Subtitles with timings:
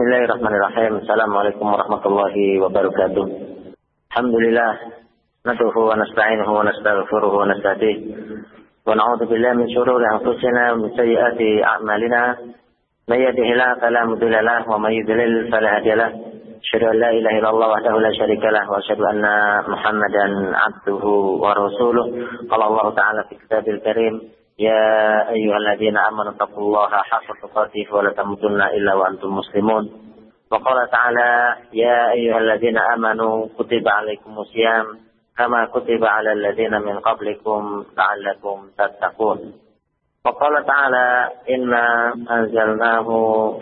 [0.00, 1.04] Bismillahirrahmanirrahim.
[1.04, 3.24] Assalamualaikum warahmatullahi wabarakatuh.
[4.08, 4.72] Alhamdulillah.
[5.44, 7.96] Naduhu wa nasta'inuhu wa nastaghfiruhu wa nasta'dih.
[8.88, 12.32] Wa na'udhu billahi min syururi anfusina wa min sayyiati a'malina.
[13.12, 16.32] Man yahdihillahu fala mudilla lahu wa man yudlil fala hadiya lahu.
[16.64, 19.36] Asyhadu an la ilaha illallah wahdahu la syarika lahu wa asyhadu anna
[19.68, 22.08] Muhammadan 'abduhu wa rasuluh.
[22.48, 24.84] Qala Allah Ta'ala fi kitabil karim يا
[25.32, 29.84] أيها الذين آمنوا اتقوا الله حق تقاته ولا تموتن إلا وأنتم مسلمون.
[30.52, 34.86] وقال تعالى يا أيها الذين آمنوا كتب عليكم الصيام
[35.38, 39.38] كما كتب على الذين من قبلكم لعلكم تتقون.
[40.26, 43.08] وقال تعالى إنا أنزلناه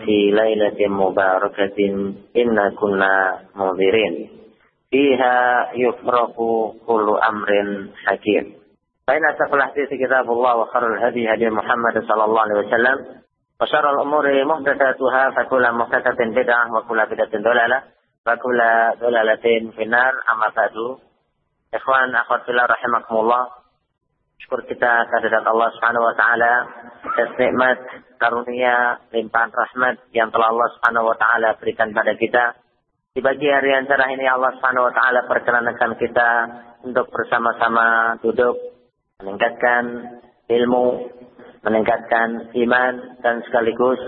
[0.03, 1.77] في ليلة مباركة
[2.37, 4.29] إنا كنا منذرين.
[4.91, 6.35] فيها يفرق
[6.87, 7.49] كل أمر
[8.05, 8.58] حكيم.
[9.08, 12.96] فإن أتقوا الحديث كتاب الله وخير الهدي هدي محمد صلى الله عليه وسلم
[13.60, 17.82] وشر الأمور محدثاتها فكل محدثة بدعة وكل بدعة ضلالة
[18.26, 18.60] وكل
[19.00, 19.44] ضلالة
[19.76, 20.98] في النار أما بعد
[21.74, 23.66] Ikhwan akhwat fillah rahimakumullah.
[24.38, 26.52] Syukur kita kehadirat Allah Subhanahu wa taala
[27.02, 27.78] atas nikmat
[28.14, 32.54] karunia limpahan rahmat yang telah Allah Subhanahu wa taala berikan pada kita.
[33.10, 36.30] Di pagi hari yang cerah ini Allah Subhanahu wa taala perkenankan kita
[36.86, 38.54] untuk bersama-sama duduk
[39.19, 39.83] meningkatkan
[40.47, 40.87] ilmu,
[41.67, 43.99] meningkatkan iman, dan sekaligus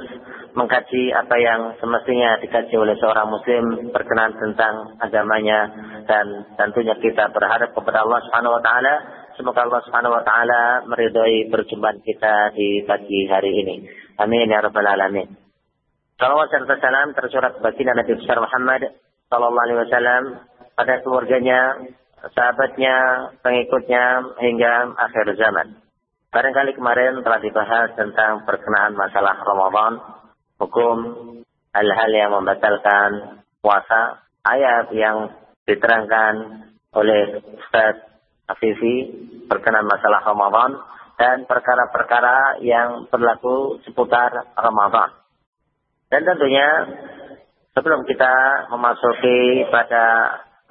[0.51, 5.71] mengkaji apa yang semestinya dikaji oleh seorang muslim berkenan tentang agamanya
[6.03, 8.93] dan tentunya kita berharap kepada Allah Subhanahu wa taala
[9.39, 13.75] semoga Allah Subhanahu wa taala meridhai perjumpaan kita di pagi hari ini.
[14.19, 15.27] Amin ya rabbal alamin.
[16.19, 18.81] Salawat serta salam tercurah bagi Nabi Muhammad
[19.31, 20.23] sallallahu alaihi wasallam
[20.75, 21.79] pada keluarganya,
[22.29, 22.95] sahabatnya,
[23.41, 25.81] pengikutnya hingga akhir zaman.
[26.31, 29.93] Barangkali kemarin telah dibahas tentang perkenaan masalah Ramadan,
[30.61, 30.97] hukum
[31.75, 35.33] hal-hal yang membatalkan puasa, ayat yang
[35.67, 36.63] diterangkan
[36.95, 38.05] oleh Ustaz
[38.47, 39.11] Afifi
[39.47, 40.79] berkenaan masalah Ramadan,
[41.19, 45.11] dan perkara-perkara yang berlaku seputar Ramadan.
[46.09, 46.69] Dan tentunya
[47.75, 48.33] sebelum kita
[48.71, 50.05] memasuki pada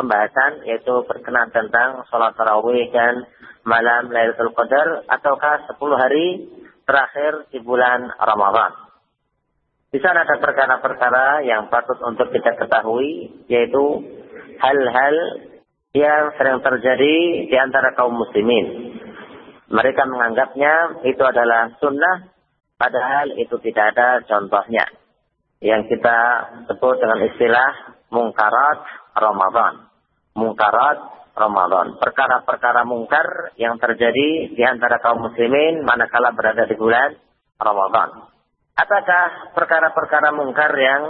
[0.01, 3.29] pembahasan yaitu berkenan tentang sholat tarawih dan
[3.69, 6.49] malam Lailatul Qadar ataukah 10 hari
[6.89, 8.89] terakhir di bulan Ramadan.
[9.93, 13.85] Di sana ada perkara-perkara yang patut untuk kita ketahui yaitu
[14.57, 15.17] hal-hal
[15.93, 17.15] yang sering terjadi
[17.51, 18.97] di antara kaum muslimin.
[19.69, 22.33] Mereka menganggapnya itu adalah sunnah
[22.81, 24.89] padahal itu tidak ada contohnya.
[25.61, 26.19] Yang kita
[26.73, 27.71] sebut dengan istilah
[28.09, 28.81] mungkarat
[29.13, 29.90] Ramadan
[30.35, 30.99] mungkarat
[31.35, 31.97] Ramadan.
[31.97, 37.17] Perkara-perkara mungkar yang terjadi di antara kaum muslimin manakala berada di bulan
[37.57, 38.29] Ramadan.
[38.77, 41.03] Apakah perkara-perkara mungkar yang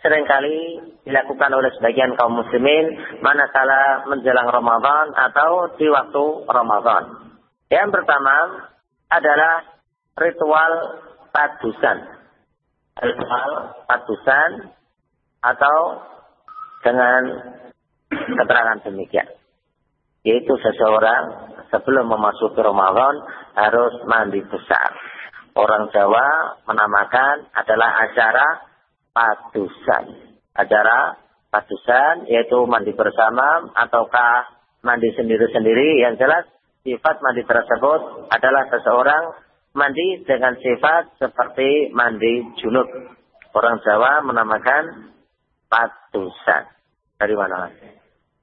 [0.00, 7.04] sering kali dilakukan oleh sebagian kaum muslimin manakala menjelang Ramadan atau di waktu Ramadan?
[7.68, 8.36] Yang pertama
[9.12, 9.54] adalah
[10.16, 10.72] ritual
[11.32, 11.98] padusan.
[12.98, 13.50] Ritual
[13.86, 14.50] padusan
[15.44, 15.76] atau
[16.82, 17.22] dengan
[18.12, 19.28] keterangan demikian.
[20.26, 23.14] Yaitu seseorang sebelum memasuki Ramadan
[23.54, 24.92] harus mandi besar.
[25.58, 28.46] Orang Jawa menamakan adalah acara
[29.10, 30.04] padusan.
[30.54, 31.18] Acara
[31.50, 34.54] padusan yaitu mandi bersama ataukah
[34.86, 36.02] mandi sendiri-sendiri.
[36.02, 36.44] Yang jelas
[36.86, 39.24] sifat mandi tersebut adalah seseorang
[39.74, 42.86] mandi dengan sifat seperti mandi junub.
[43.50, 45.10] Orang Jawa menamakan
[45.66, 46.70] padusan.
[47.18, 47.97] Dari mana lagi?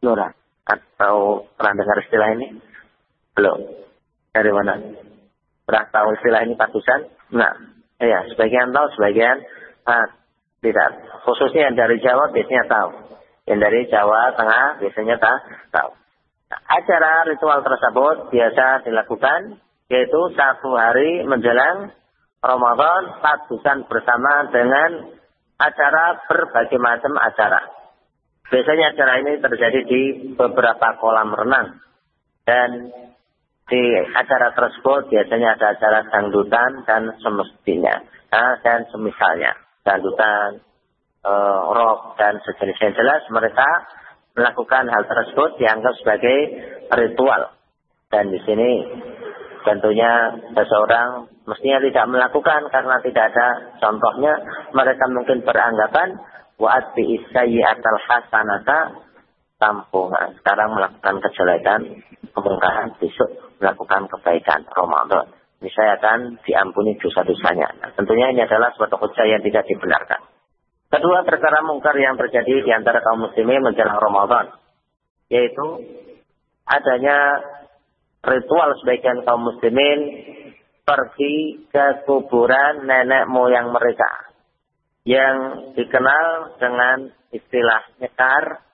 [0.05, 0.29] Nura.
[0.66, 2.47] Atau pernah dengar istilah ini?
[3.33, 3.59] Belum.
[4.29, 4.77] Dari mana?
[5.66, 7.09] Pernah tahu istilah ini patusan?
[7.33, 7.53] Nah,
[7.97, 9.41] iya, sebagian tahu, sebagian
[9.89, 10.05] ah,
[10.61, 10.89] tidak.
[11.25, 12.89] Khususnya yang dari Jawa biasanya tahu.
[13.45, 15.38] Yang dari Jawa Tengah biasanya tak,
[15.73, 15.91] tahu.
[16.53, 21.93] Nah, acara ritual tersebut biasa dilakukan yaitu satu hari menjelang
[22.41, 25.13] Ramadan patusan bersama dengan
[25.57, 27.84] acara berbagai macam acara.
[28.46, 30.02] Biasanya acara ini terjadi di
[30.38, 31.82] beberapa kolam renang.
[32.46, 32.94] Dan
[33.66, 33.84] di
[34.14, 38.06] acara tersebut biasanya ada acara dangdutan dan semestinya.
[38.30, 39.58] Nah, dan semisalnya.
[39.82, 40.62] Dangdutan,
[41.26, 41.34] e,
[41.74, 43.66] rock, dan sejenisnya jelas mereka
[44.38, 46.38] melakukan hal tersebut dianggap sebagai
[46.94, 47.56] ritual.
[48.14, 48.72] Dan di sini
[49.66, 53.47] tentunya seseorang mestinya tidak melakukan karena tidak ada
[53.82, 54.34] contohnya.
[54.78, 56.22] Mereka mungkin beranggapan
[56.55, 57.19] Wa'at bi
[57.59, 58.79] atal hasanata
[59.59, 60.35] tampungan.
[60.40, 61.81] Sekarang melakukan kejelekan,
[62.31, 63.29] kemungkaran, besok
[63.59, 65.31] melakukan kebaikan Ramadan.
[65.63, 67.79] Ini saya akan diampuni dosa-dosanya.
[67.79, 70.22] Nah, tentunya ini adalah suatu hujah yang tidak dibenarkan.
[70.91, 74.55] Kedua perkara mungkar yang terjadi di antara kaum muslimin menjelang Ramadan.
[75.31, 75.67] Yaitu
[76.69, 77.41] adanya
[78.22, 79.99] ritual sebagian kaum muslimin
[80.85, 84.24] pergi ke kuburan nenek moyang mereka.
[85.05, 85.37] Yang
[85.78, 86.97] dikenal dengan
[87.29, 88.66] istilah nyekar.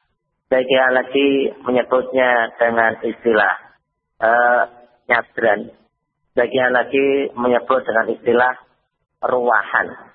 [0.48, 1.32] Sebagian lagi
[1.64, 3.54] menyebutnya dengan istilah
[4.20, 4.64] uh,
[5.08, 5.72] nyadran.
[6.36, 8.54] Sebagian lagi menyebut dengan istilah
[9.24, 10.12] ruahan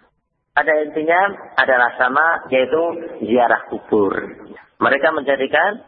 [0.57, 2.83] pada intinya adalah sama yaitu
[3.29, 4.17] ziarah kubur.
[4.81, 5.85] Mereka menjadikan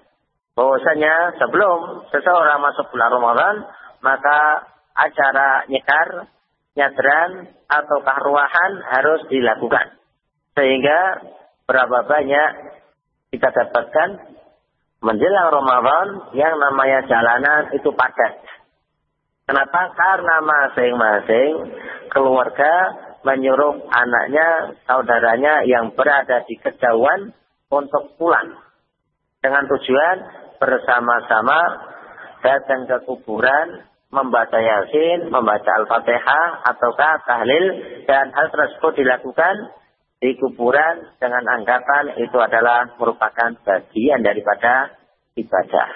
[0.52, 3.56] bahwasanya sebelum seseorang masuk bulan Ramadan
[4.04, 6.28] maka acara nyekar,
[6.76, 9.96] nyadran atau kahruahan harus dilakukan.
[10.58, 11.00] Sehingga
[11.70, 12.50] berapa banyak
[13.31, 14.10] kita dapatkan
[14.99, 18.43] menjelang Ramadan yang namanya jalanan itu padat.
[19.46, 19.94] Kenapa?
[19.94, 21.50] Karena masing-masing
[22.10, 22.75] keluarga
[23.22, 27.31] menyuruh anaknya, saudaranya yang berada di kejauhan
[27.70, 28.58] untuk pulang.
[29.38, 30.16] Dengan tujuan
[30.58, 31.58] bersama-sama
[32.43, 37.66] datang ke kuburan, membaca yasin, membaca al-fatihah, ataukah tahlil,
[38.10, 39.77] dan hal tersebut dilakukan
[40.19, 44.99] di kuburan dengan anggapan itu adalah merupakan bagian daripada
[45.38, 45.88] ibadah.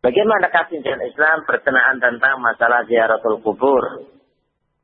[0.00, 4.08] Bagaimana kajian Islam berkenaan tentang masalah ziaratul kubur?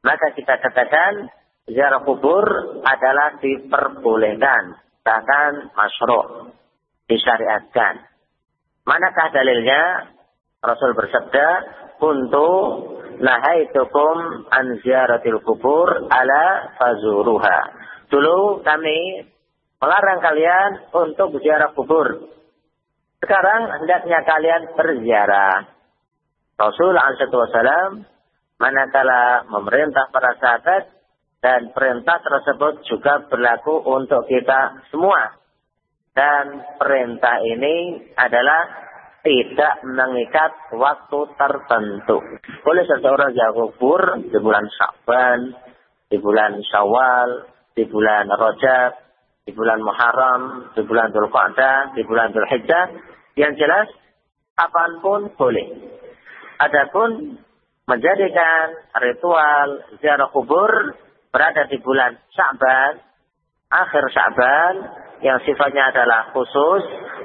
[0.04, 1.32] Maka kita katakan
[1.64, 2.44] ziarah kubur
[2.84, 6.52] adalah diperbolehkan, bahkan masyru'
[7.08, 8.04] disyariatkan.
[8.84, 10.12] Manakah dalilnya?
[10.60, 11.48] Rasul bersabda,
[11.96, 12.48] "Kuntu
[13.24, 17.83] nahaitukum an ziaratil kubur ala fazuruha."
[18.14, 19.26] Dulu kami
[19.82, 22.30] melarang kalian untuk ziarah kubur.
[23.18, 25.66] Sekarang hendaknya kalian berziarah.
[26.54, 28.06] Rasul alaihi
[28.62, 30.94] manakala memerintah para sahabat
[31.42, 35.34] dan perintah tersebut juga berlaku untuk kita semua.
[36.14, 38.62] Dan perintah ini adalah
[39.26, 42.22] tidak mengikat waktu tertentu.
[42.62, 45.58] Boleh seseorang yang kubur di bulan Syaban,
[46.06, 48.92] di bulan Syawal, di bulan Rajab,
[49.44, 51.28] di bulan Muharram, di bulan Dhul
[51.98, 52.86] di bulan Dhul Hijjah.
[53.34, 53.88] Yang jelas,
[54.54, 55.66] apa pun boleh.
[56.62, 57.34] Adapun
[57.90, 58.64] menjadikan
[59.02, 60.70] ritual ziarah kubur
[61.34, 63.02] berada di bulan Sya'ban,
[63.68, 64.74] akhir Sya'ban,
[65.26, 66.82] yang sifatnya adalah khusus,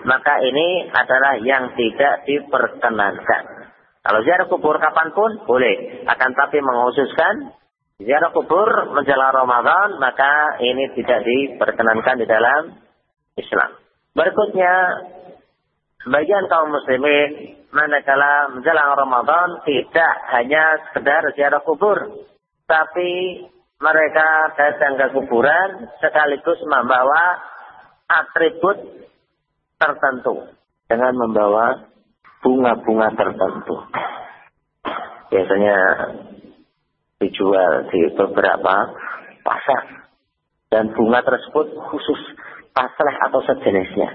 [0.10, 3.44] maka ini adalah yang tidak diperkenankan.
[4.02, 7.54] Kalau ziarah kubur kapan pun boleh, akan tapi mengkhususkan
[8.00, 12.80] ziarah kubur menjelang Ramadan, maka ini tidak diperkenankan di dalam
[13.36, 13.72] Islam.
[14.16, 14.74] Berikutnya,
[16.08, 22.24] sebagian kaum muslimin manakala menjelang Ramadan tidak hanya sekedar ziarah kubur,
[22.66, 23.44] tapi
[23.80, 24.28] mereka
[24.60, 27.40] datang ke kuburan sekaligus membawa
[28.12, 29.08] atribut
[29.80, 30.52] tertentu
[30.88, 31.88] dengan membawa
[32.44, 33.76] bunga-bunga tertentu.
[35.30, 35.78] Biasanya
[37.20, 38.76] dijual di beberapa
[39.44, 40.10] pasar.
[40.70, 42.22] Dan bunga tersebut khusus
[42.72, 44.10] pasleh atau sejenisnya.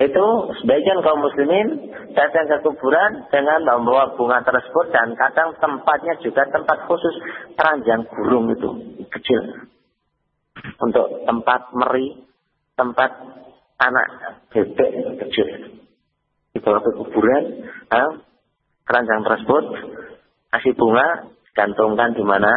[0.00, 0.26] Itu
[0.60, 6.88] sebagian kaum muslimin datang ke kuburan dengan membawa bunga tersebut dan kadang tempatnya juga tempat
[6.88, 7.14] khusus
[7.52, 8.70] teranjang burung itu
[9.12, 9.68] kecil.
[10.80, 12.16] Untuk tempat meri
[12.80, 13.12] tempat
[13.76, 14.08] anak
[14.52, 15.48] bebek kecil.
[16.56, 17.68] Dibawa ke kuburan
[18.88, 19.64] keranjang tersebut
[20.48, 21.28] kasih bunga
[21.60, 22.52] gantungkan di mana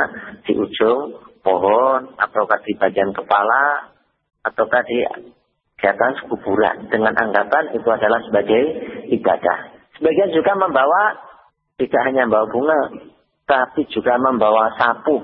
[0.47, 3.91] di ujung pohon ataukah di bagian kepala
[4.47, 5.03] ataukah di
[5.75, 8.63] di atas kuburan dengan anggapan itu adalah sebagai
[9.11, 9.75] ibadah.
[9.99, 11.19] Sebagian juga membawa
[11.75, 12.81] tidak hanya membawa bunga,
[13.43, 15.19] tapi juga membawa sapu.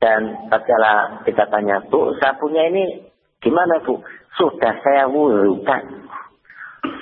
[0.00, 3.10] Dan tatkala kita tanya, Bu, sapunya ini
[3.42, 3.98] gimana Bu?
[4.38, 5.82] Sudah saya wudhukan.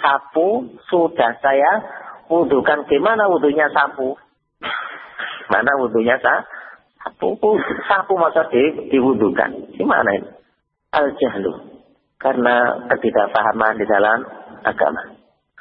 [0.00, 1.72] Sapu sudah saya
[2.32, 2.88] wudhukan.
[2.88, 4.16] Gimana wudhunya sapu?
[5.48, 7.36] Mana wudhunya sapu?
[7.88, 9.76] Sapu masa di, diwudhukan.
[9.76, 10.28] Gimana ini?
[10.88, 11.78] Al-jahlu
[12.18, 14.18] karena ketidakpahaman di dalam
[14.66, 15.18] agama.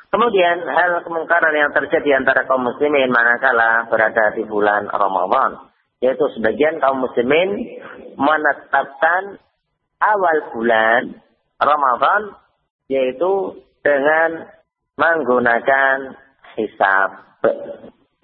[0.08, 5.70] Kemudian hal kemungkaran yang terjadi antara kaum muslimin manakala berada di bulan Ramadan.
[6.00, 7.82] Yaitu sebagian kaum muslimin
[8.16, 9.42] menetapkan
[10.00, 11.22] awal bulan
[11.58, 12.38] Ramadan
[12.88, 14.48] yaitu dengan
[14.96, 16.16] menggunakan
[16.56, 17.10] hisab.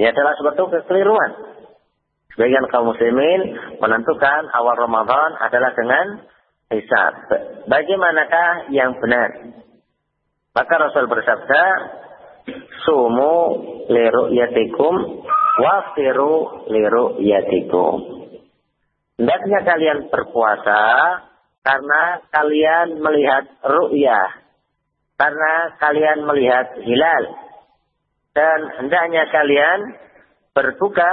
[0.01, 1.31] Ya adalah suatu kekeliruan.
[2.33, 6.05] Sebagian kaum muslimin menentukan awal Ramadan adalah dengan
[6.73, 7.13] hisab.
[7.69, 9.53] Bagaimanakah yang benar?
[10.53, 11.63] Maka Rasul bersabda,
[12.83, 13.37] Sumu
[13.87, 15.23] liru yatikum,
[15.61, 18.23] wafiru liru yatikum.
[19.21, 20.81] Hendaknya kalian berpuasa
[21.61, 22.01] karena
[22.33, 24.41] kalian melihat ru'yah.
[25.15, 27.23] Karena kalian melihat hilal.
[28.33, 29.79] Dan hendaknya kalian
[30.57, 31.11] berbuka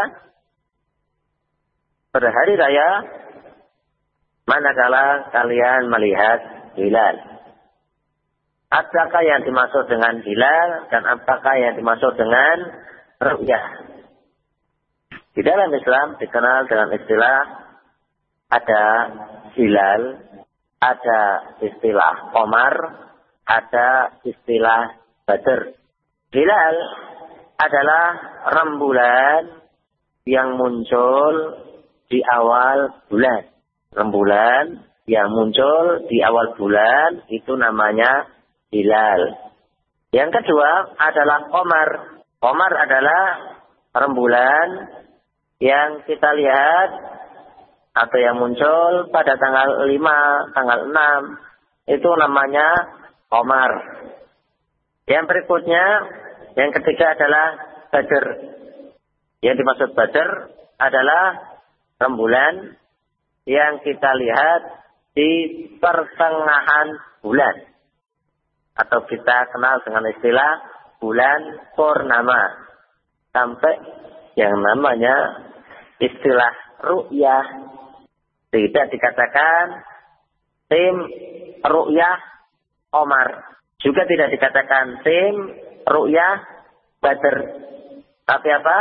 [2.16, 2.90] berhari raya
[4.48, 6.40] manakala kalian melihat
[6.80, 7.16] hilal.
[8.70, 12.56] Apakah yang dimaksud dengan hilal dan apakah yang dimaksud dengan
[13.18, 13.66] ru'yah?
[15.34, 17.38] Di dalam Islam dikenal dengan istilah
[18.50, 18.84] ada
[19.54, 20.02] hilal,
[20.82, 21.20] ada
[21.62, 22.74] istilah komar,
[23.46, 25.74] ada istilah badr.
[26.30, 26.76] Hilal
[27.60, 28.04] adalah
[28.56, 29.40] rembulan
[30.24, 31.60] yang muncul
[32.08, 33.52] di awal bulan.
[33.92, 34.64] Rembulan
[35.04, 38.30] yang muncul di awal bulan itu namanya
[38.72, 39.52] hilal.
[40.10, 41.90] Yang kedua adalah komar.
[42.40, 43.24] Komar adalah
[43.92, 44.68] rembulan
[45.60, 46.88] yang kita lihat
[47.90, 52.68] atau yang muncul pada tanggal 5, tanggal 6 itu namanya
[53.28, 53.70] komar.
[55.10, 55.84] Yang berikutnya,
[56.60, 57.46] yang ketiga adalah
[57.88, 58.24] badr.
[59.40, 60.28] Yang dimaksud badr
[60.76, 61.56] adalah
[61.96, 62.76] rembulan
[63.48, 64.62] yang kita lihat
[65.16, 65.30] di
[65.80, 67.56] pertengahan bulan.
[68.76, 70.52] Atau kita kenal dengan istilah
[71.00, 71.40] bulan
[71.72, 72.68] purnama.
[73.32, 73.80] Sampai
[74.36, 75.16] yang namanya
[75.96, 76.52] istilah
[76.84, 77.46] ru'yah.
[78.52, 79.64] Tidak dikatakan
[80.68, 80.94] tim
[81.64, 82.18] ru'yah
[82.92, 83.48] Omar.
[83.80, 85.34] Juga tidak dikatakan tim
[85.86, 86.36] ru'yah
[87.00, 87.36] Badr.
[88.28, 88.78] Tapi apa?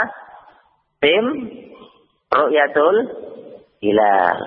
[1.00, 1.26] Tim
[2.30, 2.98] Ru'yatul
[3.82, 4.40] hilal.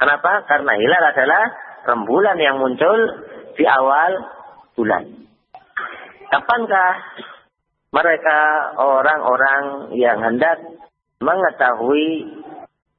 [0.00, 0.48] Kenapa?
[0.48, 1.44] Karena hilal adalah
[1.84, 2.98] rembulan yang muncul
[3.58, 4.12] di awal
[4.72, 5.04] bulan.
[6.30, 6.92] Kapankah
[7.90, 8.38] mereka
[8.78, 10.62] orang-orang yang hendak
[11.20, 12.38] mengetahui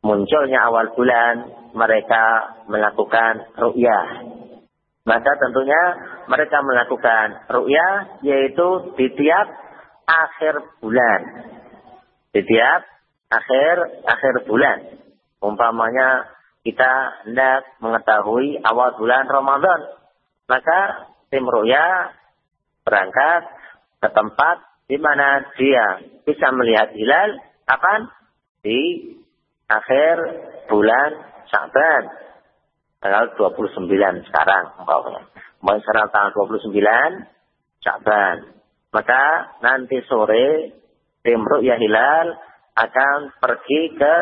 [0.05, 2.23] munculnya awal bulan, mereka
[2.67, 4.07] melakukan ru'yah.
[5.01, 5.83] Maka tentunya
[6.31, 9.47] mereka melakukan ru'yah yaitu di tiap
[10.07, 11.21] akhir bulan.
[12.31, 12.87] Di tiap
[13.27, 13.75] akhir
[14.07, 14.79] akhir bulan.
[15.43, 16.31] Umpamanya
[16.63, 19.81] kita hendak mengetahui awal bulan Ramadan,
[20.47, 22.15] maka tim ruya
[22.87, 23.43] berangkat
[23.99, 24.57] ke tempat
[24.87, 28.07] di mana dia bisa melihat hilal kapan?
[28.61, 28.79] Di
[29.67, 30.15] akhir
[30.69, 31.11] bulan
[31.49, 32.03] Syaban
[33.01, 35.50] tanggal 29 sekarang umpamanya.
[35.61, 36.73] Mulai sekarang tanggal 29
[37.85, 38.37] Syaban.
[38.91, 39.23] Maka
[39.61, 40.73] nanti sore
[41.21, 42.33] tim ruya hilal
[42.75, 44.13] akan pergi ke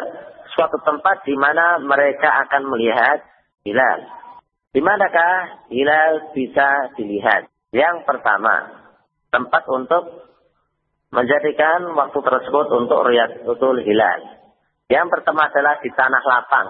[0.52, 3.24] suatu tempat di mana mereka akan melihat
[3.64, 4.00] hilal.
[4.70, 7.50] Di manakah hilal bisa dilihat?
[7.74, 8.86] Yang pertama,
[9.34, 10.30] tempat untuk
[11.10, 13.00] menjadikan waktu tersebut untuk
[13.50, 14.20] utul hilal.
[14.90, 16.68] Yang pertama adalah di tanah lapang.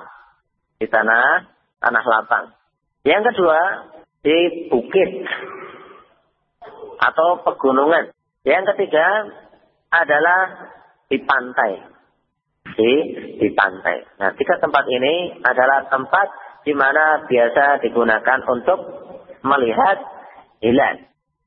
[0.79, 1.49] Di tanah
[1.83, 2.45] tanah lapang.
[3.03, 3.59] Yang kedua,
[4.23, 5.09] di bukit
[6.99, 8.11] atau pegunungan.
[8.43, 9.07] Yang ketiga
[9.91, 10.41] adalah
[11.07, 11.71] di pantai.
[12.69, 12.91] Di,
[13.39, 13.97] di pantai.
[14.21, 16.27] Nah, tiga tempat ini adalah tempat
[16.63, 18.79] di mana biasa digunakan untuk
[19.41, 19.97] melihat
[20.61, 20.95] hilal.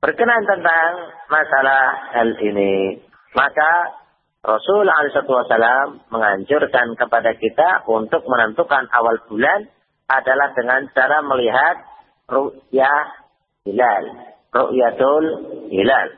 [0.03, 0.91] Berkenan tentang
[1.31, 2.99] masalah hal ini,
[3.39, 4.03] maka
[4.43, 9.71] Rasul Alaihissalam menganjurkan kepada kita untuk menentukan awal bulan
[10.11, 11.92] adalah dengan cara melihat
[12.29, 13.07] ru'yah
[13.67, 14.05] hilal.
[14.53, 15.27] Ru'yatul
[15.73, 16.09] hilal.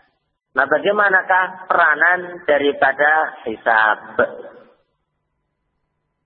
[0.54, 3.12] Nah bagaimanakah peranan daripada
[3.46, 3.98] hisab?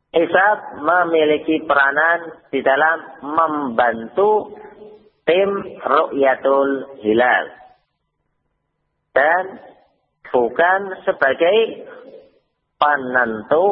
[0.08, 4.56] Hisab memiliki peranan di dalam membantu
[5.28, 5.50] tim
[5.85, 7.47] Ru'yatul Hilal.
[9.12, 9.44] Dan
[10.32, 11.85] bukan sebagai
[12.80, 13.66] penentu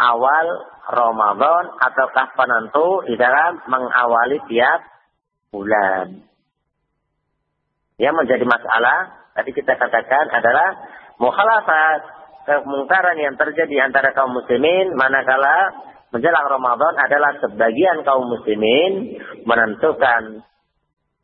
[0.00, 0.46] awal
[0.86, 4.80] Ramadan ataukah penentu di dalam mengawali tiap
[5.56, 6.20] bulan.
[7.96, 10.68] Yang menjadi masalah tadi kita katakan adalah
[11.16, 12.00] mukhalafat
[12.44, 15.72] kemungkaran yang terjadi antara kaum muslimin manakala
[16.12, 19.16] menjelang Ramadan adalah sebagian kaum muslimin
[19.48, 20.44] menentukan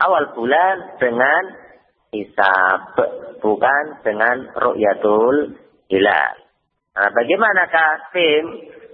[0.00, 1.42] awal bulan dengan
[2.10, 2.96] hisab
[3.44, 5.60] bukan dengan ru'yatul
[5.92, 6.34] hilal.
[6.92, 8.44] Nah, bagaimanakah tim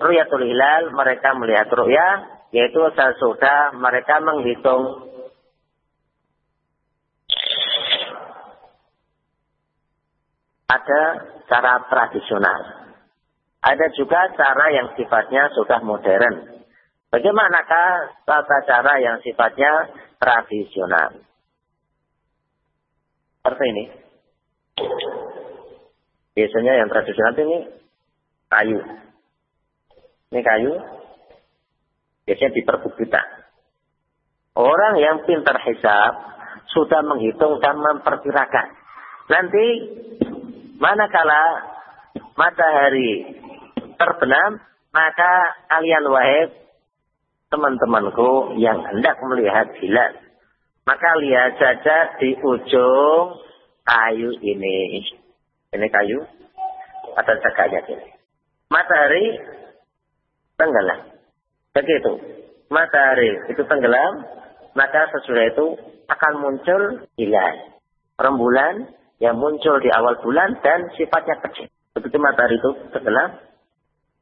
[0.03, 2.15] ru'yatul hilal mereka melihat ru'yah
[2.53, 5.08] yaitu sesudah mereka menghitung
[10.69, 11.03] ada
[11.49, 12.61] cara tradisional.
[13.59, 16.63] Ada juga cara yang sifatnya sudah modern.
[17.09, 17.89] Bagaimanakah
[18.29, 21.25] tata cara yang sifatnya tradisional?
[23.41, 23.85] Seperti ini.
[26.37, 27.59] Biasanya yang tradisional ini
[28.53, 28.81] kayu.
[30.31, 30.73] Ini kayu.
[32.29, 33.27] Biasanya di perbukitan.
[34.53, 36.13] Orang yang pintar hisab
[36.77, 38.69] sudah menghitung dan memperkirakan.
[39.33, 39.67] Nanti
[40.79, 41.43] manakala
[42.39, 43.35] matahari
[43.99, 44.63] terbenam,
[44.95, 45.33] maka
[45.67, 46.55] kalian wahai
[47.51, 50.13] teman-temanku yang hendak melihat hilal.
[50.89, 53.37] Maka lihat saja di ujung
[53.85, 55.05] kayu ini.
[55.69, 56.25] Ini kayu
[57.13, 58.09] atau cakanya ini.
[58.73, 59.25] Matahari
[60.57, 61.01] tenggelam.
[61.77, 62.13] Begitu.
[62.73, 64.25] Matahari itu tenggelam,
[64.73, 65.67] maka sesudah itu
[66.09, 66.83] akan muncul
[67.21, 67.57] hilal.
[68.17, 68.89] Rembulan
[69.19, 71.67] yang muncul di awal bulan dan sifatnya kecil.
[71.99, 73.31] Begitu matahari itu tenggelam,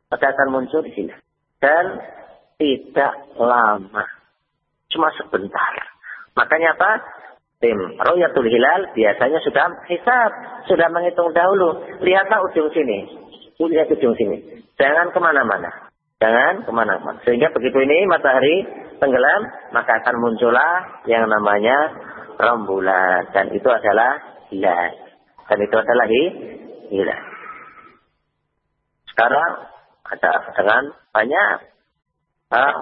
[0.08, 1.20] maka akan muncul hilal.
[1.60, 1.84] Dan
[2.56, 4.04] tidak lama.
[4.88, 5.72] Cuma sebentar.
[6.36, 6.90] Makanya apa?
[7.56, 10.30] Tim Royatul Hilal biasanya sudah hisab,
[10.68, 11.88] sudah menghitung dahulu.
[12.04, 13.08] Lihatlah ujung sini.
[13.56, 14.60] Lihat ujung sini.
[14.76, 15.88] Jangan ke mana-mana.
[16.20, 17.16] Jangan ke mana-mana.
[17.24, 18.68] Sehingga begitu ini matahari
[19.00, 21.76] tenggelam, maka akan muncullah yang namanya
[22.36, 23.32] rembulan.
[23.32, 24.92] Dan itu adalah hilal.
[25.46, 26.06] Dan itu adalah
[26.88, 27.22] hilal.
[29.12, 29.50] Sekarang
[30.06, 30.82] ada dengan
[31.12, 31.50] banyak
[32.52, 32.76] uh,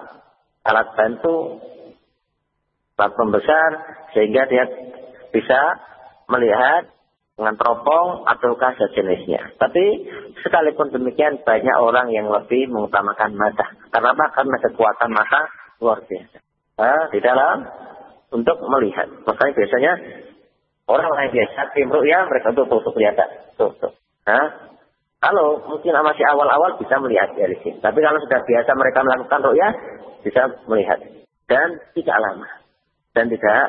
[0.64, 1.62] alat bantu,
[2.96, 3.70] alat pembesar,
[4.14, 4.64] sehingga dia
[5.34, 5.60] bisa
[6.30, 6.94] melihat
[7.34, 9.58] dengan teropong ataukah sejenisnya.
[9.58, 9.84] Tapi
[10.46, 13.66] sekalipun demikian banyak orang yang lebih mengutamakan mata.
[13.90, 14.14] Karena?
[14.30, 15.40] Karena kekuatan mata
[15.82, 16.38] luar biasa.
[16.74, 17.56] Nah, di dalam
[18.34, 19.06] untuk melihat.
[19.26, 19.92] Makanya biasanya
[20.84, 23.28] orang lain biasa tim ya mereka tuh tuh, tuh kelihatan.
[23.56, 23.92] Tuh, tuh.
[24.24, 24.74] Nah,
[25.24, 27.80] kalau mungkin masih awal-awal bisa melihat dari sini.
[27.80, 29.68] Tapi kalau sudah biasa mereka melakukan ru'ya,
[30.20, 31.00] bisa melihat.
[31.48, 32.48] Dan tidak lama.
[33.16, 33.62] Dan tidak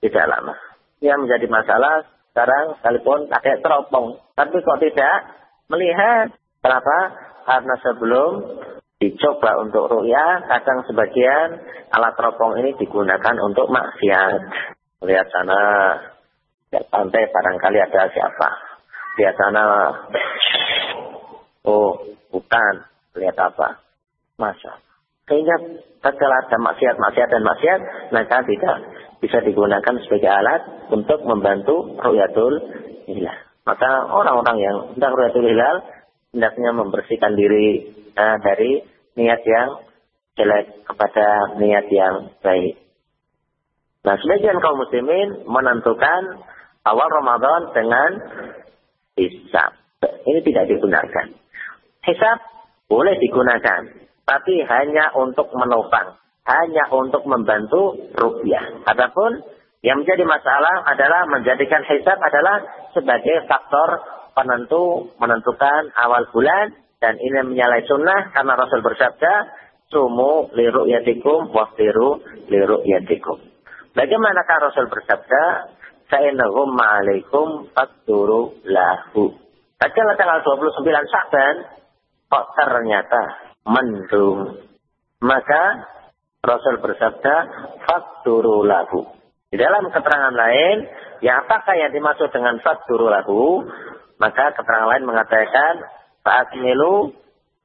[0.00, 0.56] tidak lama.
[1.04, 4.16] Yang menjadi masalah sekarang sekalipun pakai teropong.
[4.32, 5.16] Tapi kok tidak
[5.68, 6.32] melihat.
[6.64, 6.96] Kenapa?
[7.44, 8.30] Karena sebelum
[8.96, 11.60] dicoba untuk ruya, kadang sebagian
[11.92, 14.40] alat teropong ini digunakan untuk maksiat.
[15.04, 15.60] Lihat sana,
[16.74, 18.48] lihat pantai barangkali ada siapa.
[19.14, 19.62] Lihat sana,
[21.62, 22.02] oh
[22.34, 22.74] hutan,
[23.14, 23.78] lihat apa.
[24.34, 24.82] Masa.
[25.30, 25.54] Sehingga
[26.02, 28.76] setelah ada maksiat-maksiat dan maksiat, maka tidak
[29.22, 32.58] bisa digunakan sebagai alat untuk membantu ru'yatul
[33.06, 33.38] hilal.
[33.64, 35.76] Maka orang-orang yang sedang ru'yatul hilal
[36.34, 38.82] hendaknya membersihkan diri uh, dari
[39.14, 39.68] niat yang
[40.34, 42.74] jelek kepada niat yang baik.
[44.04, 46.44] Nah, sebagian kaum muslimin menentukan
[46.84, 48.10] awal Ramadan dengan
[49.16, 49.72] hisab.
[50.04, 51.26] Ini tidak digunakan.
[52.04, 52.38] Hisab
[52.88, 53.88] boleh digunakan,
[54.28, 58.84] tapi hanya untuk menopang hanya untuk membantu rupiah.
[58.84, 59.40] Adapun
[59.80, 64.04] yang menjadi masalah adalah menjadikan hisab adalah sebagai faktor
[64.36, 69.32] penentu menentukan awal bulan dan ini menyalahi sunnah karena Rasul bersabda
[69.92, 73.40] sumu liru yatikum waftiru liru yatikum.
[73.96, 75.42] Bagaimanakah Rasul bersabda
[76.12, 79.34] Sa'inahum ma'alaikum fakturu lahu.
[79.80, 81.56] Tatkala tanggal 29 Sa'ban
[82.28, 83.22] kok ternyata
[83.64, 84.60] mendung.
[85.24, 85.94] Maka
[86.44, 87.34] Rasul bersabda,
[87.88, 89.08] fakturu lahu.
[89.48, 90.76] Di dalam keterangan lain,
[91.24, 93.64] yang apakah yang dimaksud dengan fakturu lahu?
[94.20, 95.88] Maka keterangan lain mengatakan,
[96.20, 97.16] fa'akmilu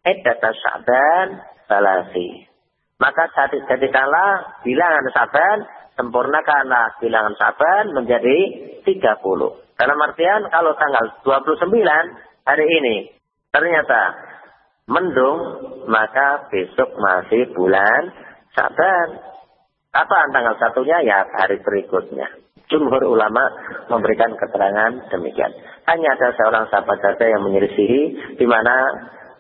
[0.08, 1.28] eddata sya'ban
[1.67, 2.47] salasi.
[2.99, 3.32] Maka
[3.67, 5.58] jadikanlah bilangan saban,
[6.00, 8.38] sempurnakanlah bilangan saban menjadi
[8.88, 9.20] 30.
[9.76, 11.68] Dalam artian kalau tanggal 29
[12.48, 12.96] hari ini
[13.52, 14.02] ternyata
[14.88, 15.40] mendung,
[15.92, 18.16] maka besok masih bulan
[18.56, 19.10] Saban.
[19.90, 21.02] Kapan tanggal satunya?
[21.06, 22.30] Ya hari berikutnya.
[22.70, 23.50] Jumhur ulama
[23.90, 25.50] memberikan keterangan demikian.
[25.90, 28.86] Hanya ada seorang sahabat saja yang menyelisihi di mana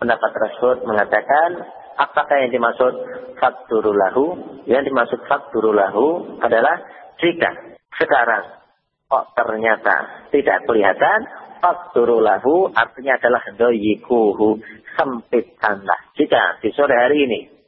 [0.01, 1.49] pendapat tersebut mengatakan
[1.99, 2.93] apakah yang dimaksud
[3.37, 4.25] fakturulahu?
[4.65, 6.79] Yang dimaksud fakturulahu adalah
[7.19, 8.63] jika sekarang
[9.09, 9.95] kok ternyata
[10.31, 11.19] tidak kelihatan
[11.59, 14.63] fakturulahu artinya adalah doyikuhu
[14.95, 15.99] sempitkanlah.
[16.15, 17.59] Jika di sore hari ini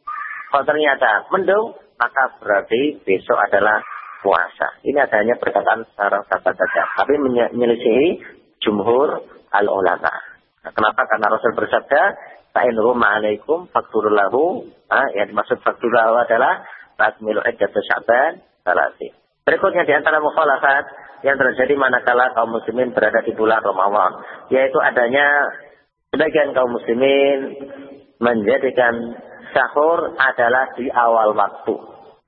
[0.51, 3.79] kalau ternyata mendung, maka berarti besok adalah
[4.19, 4.83] puasa.
[4.83, 6.83] Ini adanya perkataan secara sahabat saja.
[6.99, 7.15] Tapi
[7.55, 8.07] menyelisihi
[8.59, 10.11] jumhur al-ulama.
[10.61, 11.07] Nah, kenapa?
[11.07, 12.01] Karena Rasul bersabda,
[12.51, 14.67] Fa'in ma'alaikum fakturulahu.
[14.91, 16.67] Nah, yang dimaksud fakturulahu adalah
[16.99, 19.09] Takmilu ejat sya'ban salasi.
[19.41, 20.85] Berikutnya di antara mukhalafat
[21.25, 24.21] yang terjadi manakala kaum muslimin berada di bulan Ramadan.
[24.53, 25.25] Yaitu adanya
[26.13, 27.57] sebagian kaum muslimin
[28.21, 29.17] menjadikan
[29.49, 31.75] sahur adalah di awal waktu.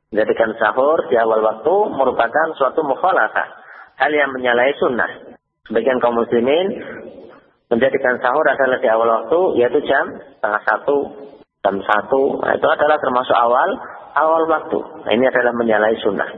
[0.10, 3.62] Menjadikan sahur di awal waktu merupakan suatu mukhalafah.
[4.02, 5.38] Hal yang menyalahi sunnah.
[5.70, 6.66] Sebagian kaum muslimin
[7.74, 10.98] menjadikan sahur adalah di awal waktu, yaitu jam setengah satu,
[11.66, 12.38] jam satu.
[12.38, 13.70] Nah, itu adalah termasuk awal
[14.14, 14.78] awal waktu.
[14.78, 16.30] Nah, ini adalah menyalahi sunnah.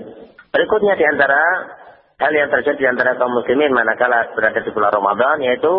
[0.56, 1.42] Berikutnya di antara
[2.16, 5.74] hal yang terjadi di antara kaum muslimin manakala berada di bulan Ramadan yaitu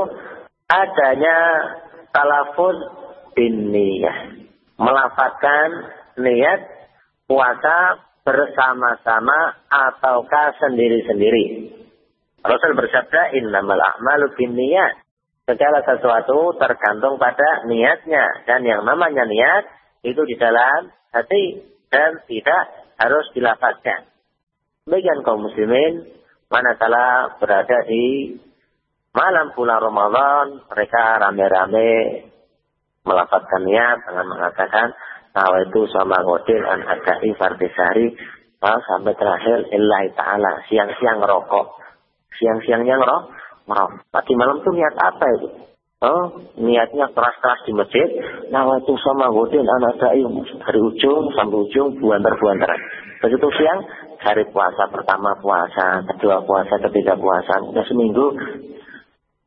[0.69, 1.38] adanya
[2.12, 2.77] talafuz
[3.33, 4.45] bin niyah.
[4.77, 5.69] Melafatkan
[6.21, 6.61] niat
[7.25, 11.73] puasa bersama-sama ataukah sendiri-sendiri.
[12.45, 15.06] Rasul bersabda, innamal a'malu bin niyat.
[15.47, 18.45] Segala sesuatu tergantung pada niatnya.
[18.51, 19.65] Dan yang namanya niat
[20.03, 22.63] itu di dalam hati dan tidak
[22.99, 24.11] harus dilapaskan.
[24.91, 26.03] Bagian kaum muslimin,
[26.51, 28.35] manakala berada di
[29.15, 31.91] malam bulan Ramadan, mereka rame-rame
[33.07, 34.89] melafatkan niat dengan mengatakan
[35.31, 38.19] bahwa itu sama ngodil an adai fardisari
[38.67, 41.79] sampai terakhir illahi ta'ala siang-siang rokok
[42.35, 43.23] siang-siangnya ngerok
[43.66, 45.48] Maaf, tadi malam tuh niat apa itu?
[45.96, 46.24] Oh,
[46.61, 48.09] niatnya keras-keras di masjid.
[48.52, 50.22] Nah, itu sama godin anak saya
[50.62, 52.81] dari ujung sampai ujung buantar-buantaran.
[53.24, 53.81] Begitu siang,
[54.20, 57.64] hari puasa pertama puasa, kedua puasa, ketiga puasa.
[57.64, 58.29] Udah seminggu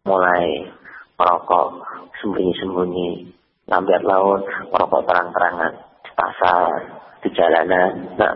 [0.09, 0.73] mulai
[1.15, 1.85] merokok
[2.17, 3.29] sembunyi-sembunyi,
[3.69, 4.41] lambat laut,
[4.73, 6.69] merokok terang-terangan di pasar,
[7.21, 7.91] di jalanan.
[8.17, 8.33] Nah,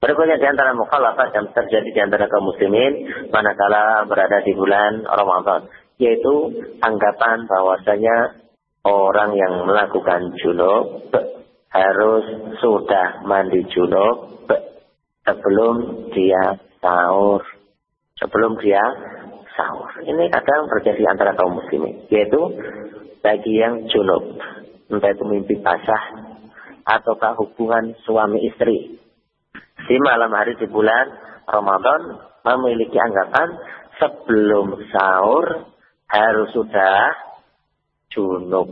[0.00, 5.68] Berikutnya di antara mukhalafat yang terjadi di antara kaum muslimin manakala berada di bulan Ramadan,
[6.00, 8.40] yaitu anggapan bahwasanya
[8.88, 11.04] orang yang melakukan junub
[11.68, 12.24] harus
[12.64, 14.48] sudah mandi junub
[15.28, 17.44] sebelum dia sahur.
[18.16, 18.80] Sebelum dia
[19.52, 20.00] sahur.
[20.00, 22.40] Ini kadang terjadi antara kaum muslimin, yaitu
[23.20, 24.40] bagi yang junub,
[24.88, 26.32] entah itu mimpi basah
[26.88, 28.99] ataukah hubungan suami istri
[29.86, 31.06] di malam hari di bulan
[31.46, 32.00] Ramadan
[32.44, 33.48] memiliki anggapan
[34.00, 35.68] sebelum sahur
[36.10, 37.14] harus sudah
[38.10, 38.68] junub,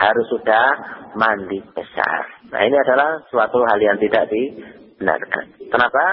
[0.00, 0.66] harus sudah
[1.14, 2.42] mandi besar.
[2.50, 5.70] Nah ini adalah suatu hal yang tidak dibenarkan.
[5.70, 6.04] Kenapa?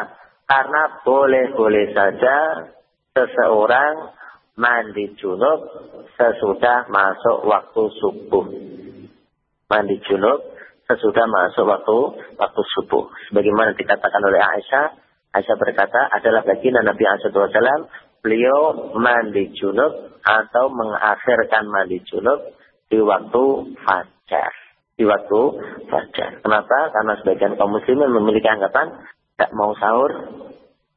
[0.46, 2.38] Karena boleh-boleh saja
[3.16, 4.14] seseorang
[4.60, 5.60] mandi junub
[6.20, 8.46] sesudah masuk waktu subuh.
[9.70, 10.59] Mandi junub
[10.90, 11.98] sesudah masuk waktu
[12.42, 13.06] waktu subuh.
[13.30, 14.86] Sebagaimana dikatakan oleh Aisyah,
[15.38, 17.86] Aisyah berkata adalah baginda Nabi SAW,
[18.26, 22.58] beliau mandi junub atau mengakhirkan mandi junub
[22.90, 23.44] di waktu
[23.86, 24.52] fajar.
[24.98, 25.40] Di waktu
[25.88, 26.42] fajar.
[26.42, 26.78] Kenapa?
[26.90, 29.06] Karena sebagian kaum muslimin memiliki anggapan
[29.38, 30.12] tidak mau sahur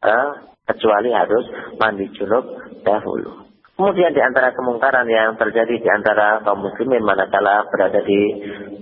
[0.02, 0.30] eh,
[0.72, 1.44] kecuali harus
[1.76, 2.48] mandi junub
[2.80, 3.51] dahulu.
[3.72, 8.20] Kemudian di antara kemungkaran yang terjadi di antara kaum muslimin manakala berada di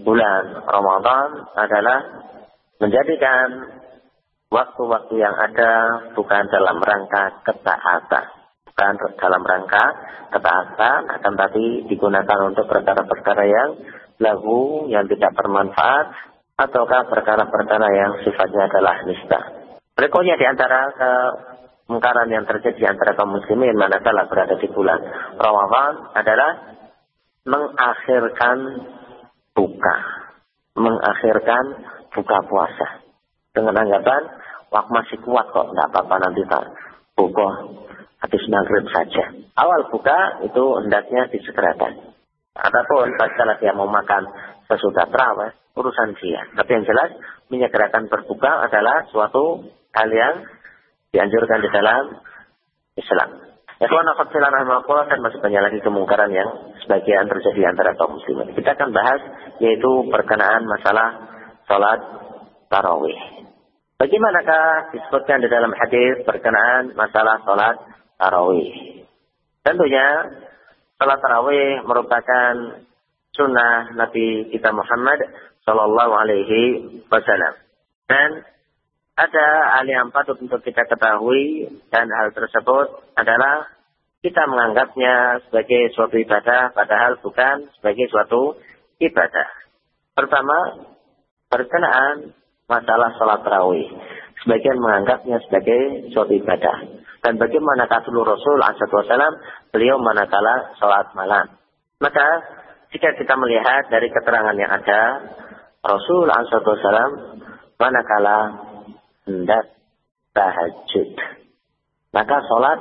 [0.03, 1.99] bulan Ramadan adalah
[2.83, 3.71] menjadikan
[4.51, 5.73] waktu-waktu yang ada
[6.19, 8.25] bukan dalam rangka ketaatan.
[8.67, 9.85] Bukan dalam rangka
[10.35, 13.71] ketaatan, akan tapi digunakan untuk perkara-perkara yang
[14.19, 16.13] lagu, yang tidak bermanfaat,
[16.59, 19.41] ataukah perkara-perkara yang sifatnya adalah nista.
[19.97, 20.81] Berikutnya di antara
[21.91, 25.03] kemungkaran yang terjadi antara kaum muslimin manakala berada di bulan
[25.35, 26.51] Ramadan adalah
[27.43, 28.59] mengakhirkan
[29.59, 29.97] buka.
[30.79, 31.65] Mengakhirkan
[32.15, 33.03] buka puasa.
[33.51, 34.23] Dengan anggapan,
[34.71, 36.63] waktu masih kuat kok, tidak apa-apa nanti tak
[37.19, 37.51] buka
[38.23, 39.35] habis maghrib saja.
[39.59, 42.15] Awal buka itu hendaknya disegerakan.
[42.55, 44.31] Ataupun kalau dia mau makan
[44.71, 46.47] sesudah terawih, urusan dia.
[46.55, 47.11] Tapi yang jelas,
[47.51, 50.47] menyegerakan berbuka adalah suatu hal yang
[51.11, 52.03] dianjurkan di dalam
[52.99, 53.31] Islam.
[53.81, 58.53] Ikhwan akhwatilah rahimahullah dan masih banyak lagi kemungkaran yang sebagian terjadi antara kaum muslimin.
[58.53, 59.21] Kita akan bahas
[59.57, 61.09] yaitu perkenaan masalah
[61.65, 62.01] sholat
[62.69, 63.21] tarawih.
[63.97, 67.77] Bagaimanakah disebutkan di dalam hadis perkenaan masalah sholat
[68.21, 69.01] tarawih?
[69.65, 70.07] Tentunya
[71.01, 72.85] sholat tarawih merupakan
[73.33, 75.25] sunnah Nabi kita Muhammad
[75.65, 76.63] Sallallahu Alaihi
[77.09, 77.55] Wasallam
[78.13, 78.45] dan
[79.21, 83.69] ada hal yang patut untuk kita ketahui dan hal tersebut adalah
[84.25, 88.57] kita menganggapnya sebagai suatu ibadah padahal bukan sebagai suatu
[88.97, 89.49] ibadah.
[90.17, 90.57] Pertama,
[91.53, 92.33] berkenaan
[92.65, 93.89] masalah sholat tarawih.
[94.41, 97.05] Sebagian menganggapnya sebagai suatu ibadah.
[97.21, 99.37] Dan bagaimana kasul Rasul SAW,
[99.69, 101.61] beliau manakala sholat malam.
[102.01, 102.29] Maka,
[102.97, 105.01] jika kita melihat dari keterangan yang ada,
[105.85, 107.13] Rasul SAW
[107.77, 108.70] manakala
[109.31, 109.79] hendak
[110.35, 111.11] tahajud.
[112.11, 112.79] Maka sholat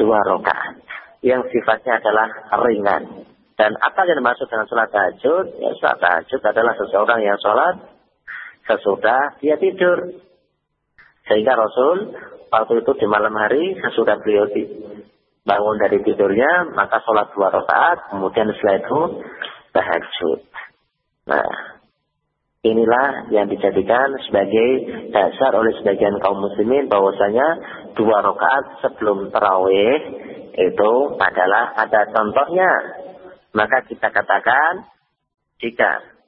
[0.00, 0.80] dua rakaat
[1.20, 2.28] yang sifatnya adalah
[2.64, 3.28] ringan.
[3.58, 5.44] Dan apa yang dimaksud dengan sholat tahajud?
[5.60, 7.74] Ya, sholat tahajud adalah seseorang yang sholat
[8.64, 10.24] sesudah dia tidur.
[11.28, 12.16] Sehingga Rasul
[12.48, 14.48] waktu itu di malam hari sesudah beliau
[15.44, 19.00] bangun dari tidurnya, maka sholat dua rakaat, kemudian setelah itu
[19.76, 20.40] tahajud.
[21.28, 21.48] Nah,
[22.58, 24.70] Inilah yang dijadikan sebagai
[25.14, 27.46] dasar oleh sebagian kaum muslimin bahwasanya
[27.94, 29.98] dua rakaat sebelum tarawih
[30.58, 30.92] itu
[31.22, 32.70] adalah ada contohnya.
[33.54, 34.90] Maka kita katakan
[35.62, 36.18] jika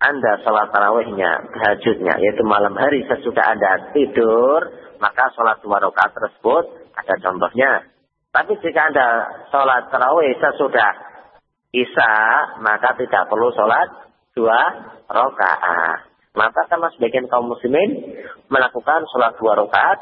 [0.00, 6.64] anda sholat tarawihnya, tahajudnya, yaitu malam hari sesudah Anda tidur, maka sholat dua rakaat tersebut
[6.96, 7.84] ada contohnya.
[8.32, 9.06] Tapi jika Anda
[9.52, 11.10] sholat tarawih sesudah
[11.70, 12.14] Isya,
[12.64, 14.60] maka tidak perlu sholat dua
[15.10, 16.10] rakaat.
[16.30, 18.14] Maka sama sebagian kaum muslimin
[18.46, 19.98] melakukan sholat dua rakaat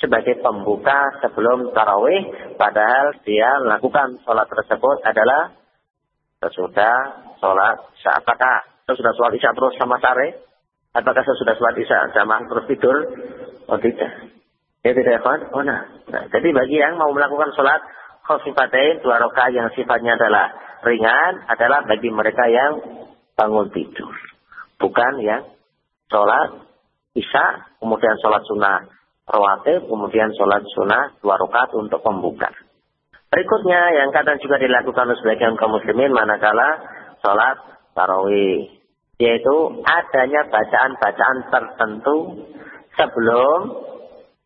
[0.00, 5.52] sebagai pembuka sebelum tarawih, padahal dia melakukan sholat tersebut adalah
[6.40, 6.96] sesudah
[7.36, 8.16] sholat isya.
[8.16, 10.40] Apakah sesudah sholat isya terus sama sare?
[10.96, 12.96] Apakah sesudah sholat isya jamaah terus tidur?
[13.68, 14.32] Oh tidak.
[14.80, 15.40] Ya tidak kan?
[15.52, 15.84] Oh nah.
[16.08, 16.24] nah.
[16.32, 17.84] Jadi bagi yang mau melakukan sholat
[18.24, 20.48] khofifatain dua rakaat yang sifatnya adalah
[20.80, 22.72] ringan adalah bagi mereka yang
[23.40, 24.12] bangun tidur.
[24.76, 25.48] Bukan yang
[26.12, 26.60] sholat
[27.16, 28.84] isya, kemudian sholat sunnah
[29.24, 32.52] rawatib, kemudian sholat sunnah dua rakaat untuk pembuka.
[33.32, 36.84] Berikutnya yang kadang juga dilakukan oleh sebagian kaum muslimin manakala
[37.24, 37.56] sholat
[37.96, 38.76] tarawih.
[39.20, 42.16] Yaitu adanya bacaan-bacaan tertentu
[42.96, 43.58] sebelum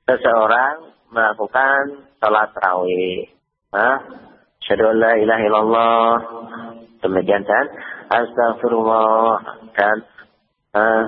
[0.07, 3.31] seseorang melakukan sholat tarawih.
[3.75, 3.99] Nah,
[4.71, 6.09] la ilaha illallah.
[7.05, 7.67] Demikian dan
[8.09, 9.39] astagfirullah
[9.75, 9.97] dan
[10.75, 11.05] uh,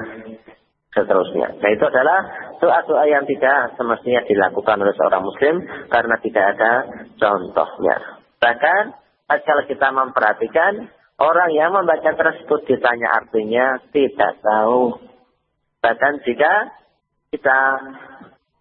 [0.96, 1.60] seterusnya.
[1.60, 2.20] Nah itu adalah
[2.56, 5.54] doa-doa yang tidak semestinya dilakukan oleh seorang muslim
[5.92, 6.72] karena tidak ada
[7.20, 7.96] contohnya.
[8.40, 8.82] Bahkan
[9.28, 10.72] kalau kita memperhatikan
[11.20, 14.96] orang yang membaca tersebut ditanya artinya tidak tahu.
[15.84, 16.52] Bahkan jika
[17.30, 17.60] kita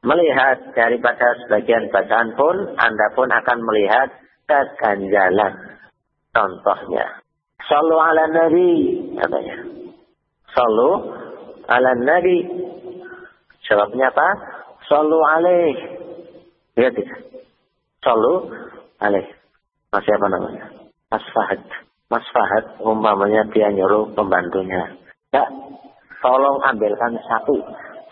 [0.05, 4.13] melihat daripada sebagian bacaan pun, Anda pun akan melihat
[4.45, 5.81] keganjalan.
[6.29, 7.24] Contohnya,
[7.65, 8.69] Sallu ala Nabi,
[9.17, 9.57] katanya.
[10.53, 10.89] Sallu
[11.65, 12.37] ala Nabi.
[13.65, 14.27] Jawabnya apa?
[14.85, 15.75] Sallu alaih.
[16.77, 17.19] Lihat tidak?
[18.05, 18.53] Sallu
[19.01, 19.25] alaih.
[19.89, 20.65] Masih apa namanya?
[21.09, 21.61] Mas Fahad.
[22.11, 24.93] Mas Fahad umpamanya dia nyuruh pembantunya.
[25.33, 25.49] Ya,
[26.21, 27.57] tolong ambilkan sapu.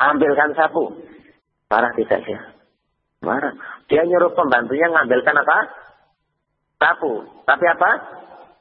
[0.02, 0.98] Ambilkan sapu.
[1.70, 2.42] Marah tidak dia?
[3.22, 3.54] Marah.
[3.86, 5.58] Dia nyuruh pembantunya ngambilkan apa?
[6.82, 7.30] Sapu.
[7.46, 7.92] Tapi apa?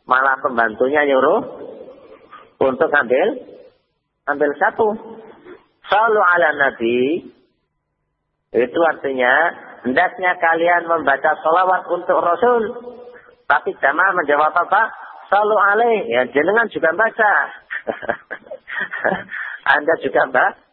[0.06, 1.40] Malah pembantunya nyuruh
[2.58, 3.28] untuk ambil
[4.26, 4.88] ambil sapu.
[5.86, 7.26] Salu ala Nabi
[8.52, 9.32] itu artinya
[9.82, 12.62] hendaknya kalian membaca salawat untuk Rasul.
[13.46, 14.82] Tapi jamaah menjawab apa?
[15.28, 16.08] Salu alaih.
[16.08, 17.32] Ya jenengan juga baca.
[19.76, 20.22] Anda juga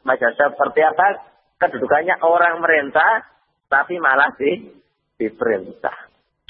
[0.04, 1.08] baca seperti apa?
[1.60, 3.28] Kedudukannya orang merintah,
[3.68, 4.80] tapi malah di,
[5.20, 6.09] diperintah.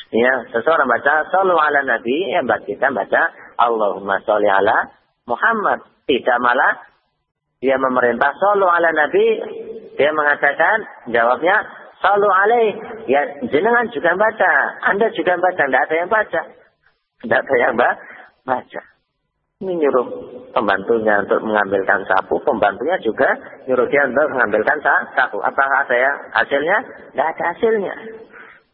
[0.09, 3.21] Ya, seseorang baca Salu ala Nabi, yang kita baca
[3.61, 4.89] Allahumma sholli ala
[5.29, 5.85] Muhammad.
[6.09, 6.89] Tidak malah
[7.59, 9.25] dia memerintah solu ala Nabi,
[9.99, 10.77] dia mengatakan,
[11.11, 11.67] jawabnya,
[11.99, 12.71] solu alaih.
[13.11, 14.51] Ya, jenengan juga baca.
[14.87, 15.63] Anda juga baca.
[15.67, 16.41] Tidak ada yang baca.
[17.19, 18.81] Tidak ada yang baca.
[19.59, 20.07] Ini nyuruh
[20.55, 22.39] pembantunya untuk mengambilkan sapu.
[22.47, 23.27] Pembantunya juga
[23.67, 24.79] nyuruh dia untuk mengambilkan
[25.19, 25.43] sapu.
[25.43, 26.77] Apakah ada yang hasilnya?
[27.11, 27.95] Tidak ada hasilnya.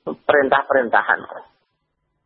[0.06, 1.20] Perintah-perintahan.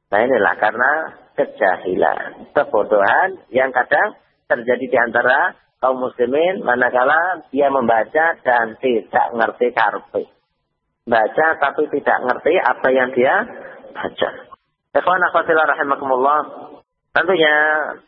[0.09, 0.91] Nah inilah karena
[1.39, 2.51] kejahilan.
[2.51, 4.19] Kebodohan yang kadang
[4.51, 10.27] terjadi di antara kaum muslimin manakala dia membaca dan tidak ngerti karpe.
[11.07, 13.33] Baca tapi tidak ngerti apa yang dia
[13.95, 14.29] baca.
[14.89, 16.39] Ikhwan akhwatillah rahimakumullah.
[17.15, 17.55] Tentunya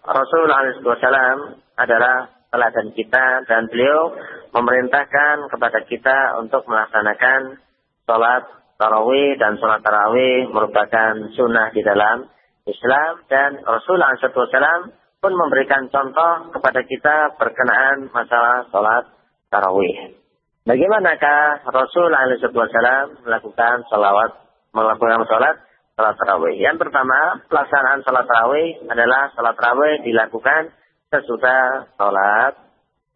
[0.04, 2.16] Rasulullah SAW adalah
[2.52, 4.14] teladan kita dan beliau
[4.52, 7.58] memerintahkan kepada kita untuk melaksanakan
[8.06, 8.44] sholat
[8.82, 12.26] tarawih dan sholat tarawih merupakan sunnah di dalam
[12.66, 14.90] Islam dan Rasulullah SAW
[15.22, 19.06] pun memberikan contoh kepada kita berkenaan masalah sholat
[19.54, 20.18] tarawih.
[20.66, 24.32] Bagaimanakah Rasul SAW melakukan sholawat,
[24.74, 25.56] melakukan sholat
[25.94, 26.58] sholat tarawih?
[26.58, 30.74] Yang pertama, pelaksanaan sholat tarawih adalah sholat tarawih dilakukan
[31.14, 32.54] sesudah sholat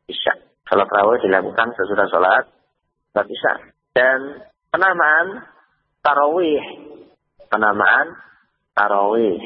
[0.06, 0.46] isya.
[0.70, 2.44] Sholat tarawih dilakukan sesudah sholat
[3.14, 3.54] sholat isya.
[3.98, 4.18] Dan
[4.70, 5.55] penamaan
[6.06, 6.64] tarawih,
[7.50, 8.14] penamaan
[8.78, 9.42] tarawih.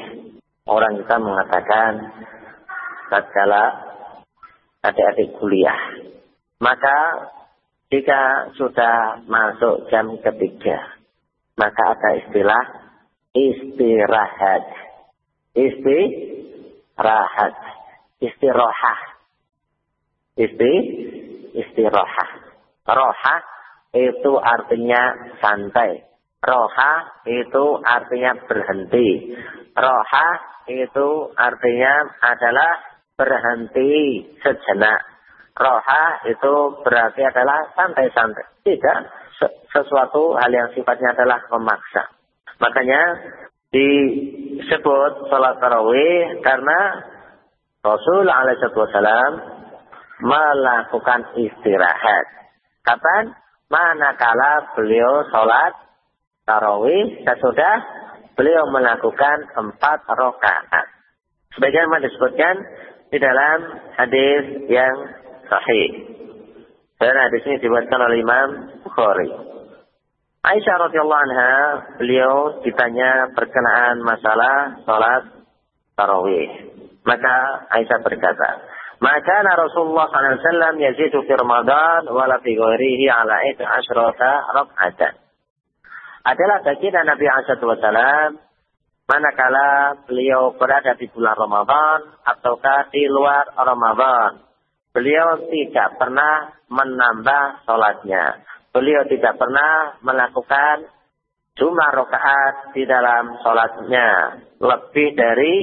[0.68, 1.92] Orang kita mengatakan
[3.08, 3.64] tatkala
[4.84, 5.80] adik-adik kuliah.
[6.60, 6.98] Maka
[7.88, 11.00] jika sudah masuk jam ketiga,
[11.56, 12.64] maka ada istilah
[13.32, 14.64] istirahat.
[15.56, 17.56] Istirahat.
[18.20, 19.00] Istirahat.
[20.38, 20.74] Isti,
[21.56, 22.30] istirahat.
[22.86, 23.36] Roha
[23.96, 26.09] itu artinya santai.
[26.40, 26.92] Roha
[27.28, 29.36] itu artinya berhenti.
[29.76, 30.28] Roha
[30.72, 32.72] itu artinya adalah
[33.20, 35.00] berhenti sejenak.
[35.52, 38.64] roha itu berarti adalah santai-santai.
[38.64, 38.98] Tidak,
[39.68, 42.08] sesuatu hal yang sifatnya adalah memaksa.
[42.64, 43.02] Makanya
[43.68, 46.80] disebut sholat tarawih karena
[47.84, 49.32] Rasul alaihissalam
[50.20, 52.24] melakukan istirahat.
[52.84, 53.36] Kapan?
[53.70, 55.89] Manakala beliau sholat
[56.50, 57.76] tarawih sesudah
[58.34, 60.86] beliau melakukan empat rakaat.
[61.54, 62.54] Sebagaimana disebutkan
[63.14, 63.58] di dalam
[63.94, 64.96] hadis yang
[65.46, 65.90] sahih.
[66.98, 68.48] Dan hadis ini dibuatkan oleh Imam
[68.82, 69.30] Bukhari.
[70.40, 71.54] Aisyah radhiyallahu anha,
[72.00, 75.22] beliau ditanya berkenaan masalah salat
[75.94, 76.50] tarawih.
[77.04, 77.36] Maka
[77.76, 78.50] Aisyah berkata,
[79.00, 85.29] maka Rasulullah SAW yazidu fi Ramadan wala fi ghairihi ala itu asyrata rak'atan.
[86.20, 88.36] Adalah baginda Nabi SAW
[89.10, 94.46] manakala beliau berada di bulan Ramadan ataukah di luar Ramadan.
[94.94, 98.42] Beliau tidak pernah menambah sholatnya.
[98.70, 100.86] Beliau tidak pernah melakukan
[101.58, 104.10] jumlah rakaat di dalam sholatnya.
[104.62, 105.54] Lebih dari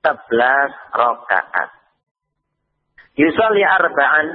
[0.00, 1.68] 11 rakaat.
[3.18, 4.26] Yusalli arba'an.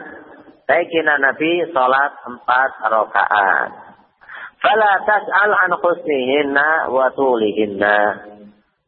[0.65, 3.85] Baikina Nabi sholat empat rakaat.
[4.65, 7.97] Fala tas'al an khusnihinna wa tulihinna.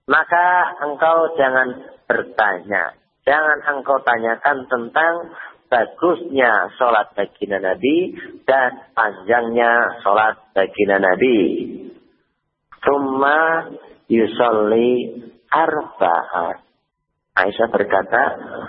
[0.09, 0.47] Maka
[0.81, 2.97] engkau jangan bertanya.
[3.21, 5.37] Jangan engkau tanyakan tentang
[5.69, 8.17] bagusnya sholat baginda Nabi
[8.49, 11.37] dan panjangnya sholat baginda Nabi.
[12.81, 13.69] Tumma
[14.09, 15.13] yusolli
[15.53, 16.57] arba'at.
[17.37, 18.23] Aisyah berkata,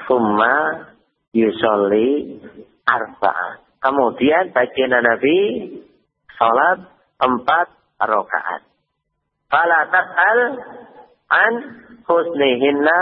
[0.04, 0.54] Tumma
[1.32, 2.36] yusolli
[2.84, 3.64] arba'at.
[3.80, 5.38] Kemudian baginda Nabi
[6.36, 7.66] sholat empat
[7.98, 8.62] rakaat.
[9.50, 10.38] Fala tas'al
[11.28, 11.52] an
[12.06, 13.00] husnihinna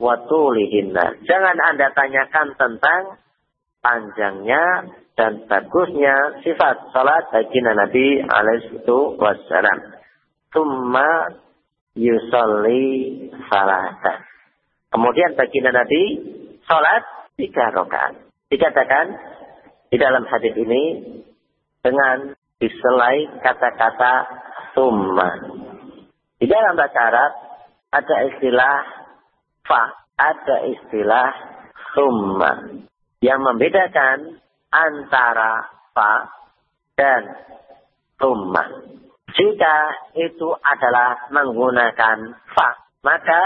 [0.00, 1.20] wa tulihinna.
[1.28, 3.02] Jangan Anda tanyakan tentang
[3.84, 4.64] panjangnya
[5.18, 8.80] dan bagusnya sifat salat baginda Nabi alaihi
[9.20, 9.78] wassalam.
[10.50, 11.36] Tumma
[11.92, 14.18] yusolli salatan.
[14.90, 16.02] Kemudian baginda Nabi
[16.64, 17.04] salat
[17.36, 18.14] tiga rakaat.
[18.50, 19.06] Dikatakan
[19.90, 20.82] di dalam hadis ini
[21.82, 24.12] dengan diselai kata-kata
[24.76, 25.28] summa.
[26.36, 27.32] Di dalam bahasa Arab
[27.90, 28.76] ada istilah
[29.64, 29.82] fa,
[30.20, 31.28] ada istilah
[31.96, 32.80] summa.
[33.20, 34.18] Yang membedakan
[34.72, 36.12] antara fa
[36.96, 37.22] dan
[38.20, 38.64] summa.
[39.30, 39.76] Jika
[40.20, 42.18] itu adalah menggunakan
[42.52, 42.68] fa,
[43.00, 43.42] maka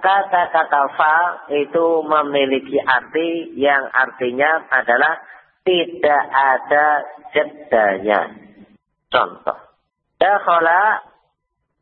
[0.00, 1.16] kata-kata fa
[1.54, 5.18] itu memiliki arti yang artinya adalah
[5.66, 6.86] tidak ada
[7.34, 8.45] jedanya.
[9.10, 9.58] Contoh.
[10.16, 11.04] Dakhala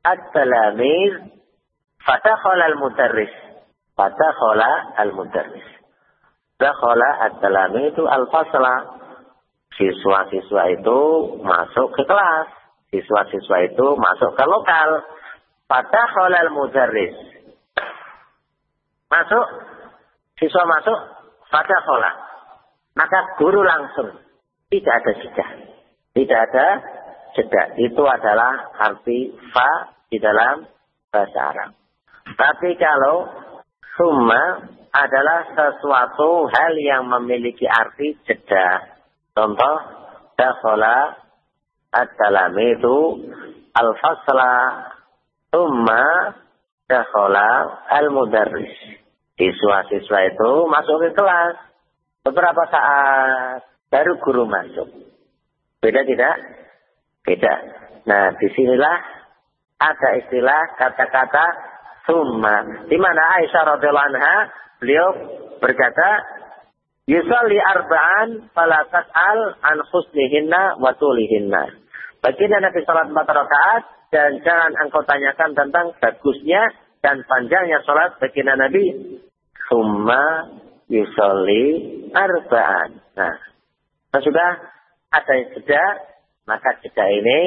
[0.05, 1.35] at-talamiz
[2.05, 3.33] Fadakhala al-mudarris.
[3.97, 5.69] Fadakhala al-mudarris.
[6.61, 9.01] Dakhala ad-dalami itu al-fasla.
[9.75, 10.99] Siswa-siswa itu
[11.43, 12.47] masuk ke kelas.
[12.93, 15.01] Siswa-siswa itu masuk ke lokal.
[15.65, 17.17] Fadakhala al-mudarris.
[19.09, 19.47] Masuk.
[20.37, 20.99] Siswa masuk.
[21.49, 22.13] Fadakhala.
[23.01, 24.13] Maka guru langsung.
[24.69, 25.47] Tidak ada jeda.
[26.15, 26.67] Tidak ada
[27.35, 27.77] jeda.
[27.79, 30.67] Itu adalah arti fa di dalam
[31.11, 31.71] bahasa Arab.
[32.35, 33.29] Tapi kalau
[33.95, 38.99] summa adalah sesuatu hal yang memiliki arti jeda.
[39.35, 39.77] Contoh,
[40.39, 41.19] dakhala
[41.91, 42.99] ad-dalam itu
[43.75, 44.55] al-fasla
[45.51, 46.35] summa
[46.87, 48.75] dakhala al-mudarris.
[49.35, 51.59] Siswa-siswa itu masuk ke kelas.
[52.23, 54.89] Beberapa saat baru guru masuk.
[55.83, 56.64] Beda tidak?
[57.25, 57.55] Beda.
[58.05, 58.97] Nah, di sinilah
[59.81, 61.47] ada istilah kata-kata
[62.05, 62.85] summa.
[62.85, 64.37] Di mana Aisyah radhiyallahu anha
[64.79, 65.09] beliau
[65.59, 66.21] berkata,
[67.09, 71.81] "Yusalli arba'an fala tas'al an husnihinna wa tulihinna."
[72.21, 73.83] Baginda Nabi salat empat rakaat
[74.13, 76.73] dan jangan engkau tanyakan tentang bagusnya
[77.05, 79.17] dan panjangnya salat baginda Nabi.
[79.69, 80.53] Summa
[80.93, 81.65] yusalli
[82.13, 83.01] arba'an.
[83.17, 83.35] Nah,
[84.21, 84.51] sudah
[85.09, 85.85] ada jeda,
[86.45, 87.41] maka jeda ini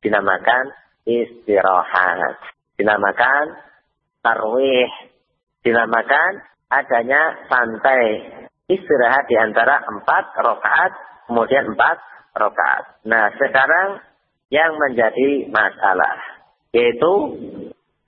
[0.00, 0.64] dinamakan
[1.04, 2.40] istirahat.
[2.74, 3.44] Dinamakan
[4.24, 4.90] tarwih
[5.64, 6.32] dinamakan
[6.72, 8.04] adanya santai
[8.68, 10.92] istirahat di antara empat rakaat
[11.28, 11.96] kemudian empat
[12.36, 12.84] rakaat.
[13.08, 14.00] Nah sekarang
[14.52, 16.16] yang menjadi masalah
[16.74, 17.12] yaitu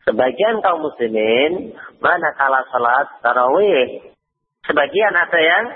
[0.04, 4.12] sebagian kaum muslimin manakala salat tarawih
[4.66, 5.66] sebagian ada yang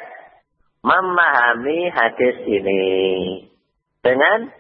[0.81, 2.85] memahami hadis ini
[4.01, 4.53] dengan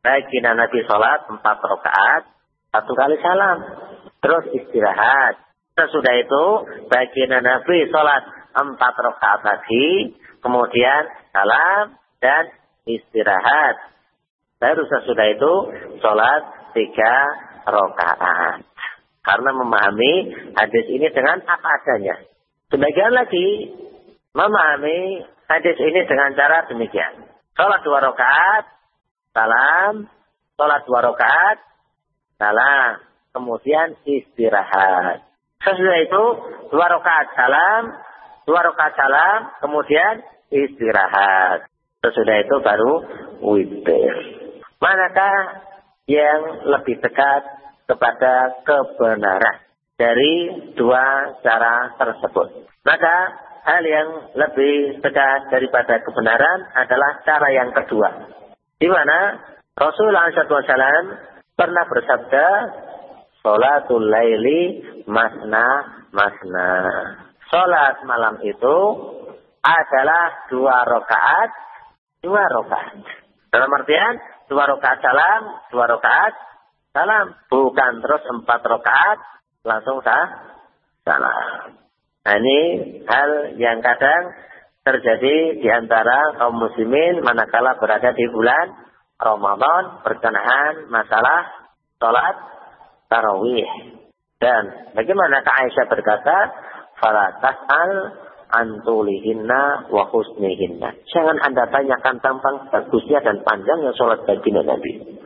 [0.00, 2.36] baginda Nabi salat empat rakaat
[2.76, 3.58] satu kali salam
[4.20, 5.40] terus istirahat.
[5.76, 6.44] Sesudah itu
[6.92, 10.12] baginda Nabi sholat empat rakaat lagi,
[10.44, 12.52] kemudian salam dan
[12.84, 13.96] istirahat.
[14.60, 15.52] Baru sesudah itu
[16.04, 16.42] sholat
[16.76, 17.14] tiga
[17.64, 18.60] rakaat.
[19.24, 20.14] Karena memahami
[20.52, 22.28] hadis ini dengan apa adanya.
[22.68, 23.72] Sebagian lagi
[24.36, 27.24] memahami hadis ini dengan cara demikian.
[27.56, 28.75] Sholat dua rakaat,
[29.36, 30.08] salam,
[30.56, 31.60] sholat dua rakaat,
[32.40, 33.04] salam,
[33.36, 35.28] kemudian istirahat.
[35.60, 36.24] Sesudah itu
[36.72, 37.82] dua rakaat salam,
[38.48, 41.68] dua rakaat salam, kemudian istirahat.
[42.00, 42.92] Sesudah itu baru
[43.44, 44.14] witir.
[44.80, 45.36] Manakah
[46.08, 47.42] yang lebih dekat
[47.84, 49.56] kepada kebenaran
[50.00, 50.34] dari
[50.78, 52.68] dua cara tersebut?
[52.86, 53.16] Maka
[53.66, 54.08] hal yang
[54.38, 58.10] lebih dekat daripada kebenaran adalah cara yang kedua.
[58.76, 59.40] Di mana
[59.72, 61.16] Rasulullah SAW
[61.56, 62.46] pernah bersabda,
[63.40, 65.66] Salatul laili masna
[66.10, 66.70] masna.
[67.46, 68.76] Salat malam itu
[69.62, 71.50] adalah dua rakaat,
[72.26, 73.06] dua rakaat.
[73.54, 74.14] Dalam artian
[74.50, 76.34] dua rakaat salam, dua rakaat
[76.90, 77.26] salam.
[77.46, 79.18] Bukan terus empat rakaat
[79.62, 80.26] langsung sah,
[81.06, 81.78] salam.
[82.26, 82.60] Nah ini
[83.06, 83.30] hal
[83.62, 84.34] yang kadang
[84.86, 88.70] terjadi di antara kaum muslimin manakala berada di bulan
[89.18, 91.66] Ramadan berkenaan masalah
[91.98, 92.36] sholat
[93.10, 93.66] tarawih.
[94.38, 96.36] Dan bagaimana Aisyah berkata,
[97.02, 97.92] "Fala tas'al
[98.52, 105.18] antulihinna wa husnihinna." Jangan Anda tanyakan tentang bagusnya dan panjangnya sholat baginda Nabi.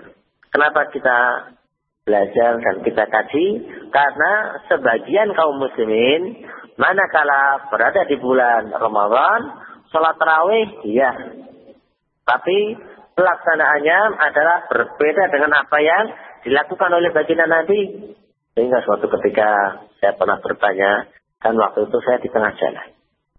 [0.55, 1.19] Kenapa kita
[2.07, 3.47] belajar dan kita kaji?
[3.91, 4.33] Karena
[4.71, 6.49] sebagian kaum muslimin
[6.81, 9.41] manakala berada di bulan Ramadan,
[9.93, 11.13] sholat tarawih, iya.
[12.25, 12.59] Tapi
[13.13, 16.05] pelaksanaannya adalah berbeda dengan apa yang
[16.41, 18.17] dilakukan oleh baginda Nabi.
[18.57, 21.05] Sehingga suatu ketika saya pernah bertanya,
[21.37, 22.89] kan waktu itu saya di tengah jalan,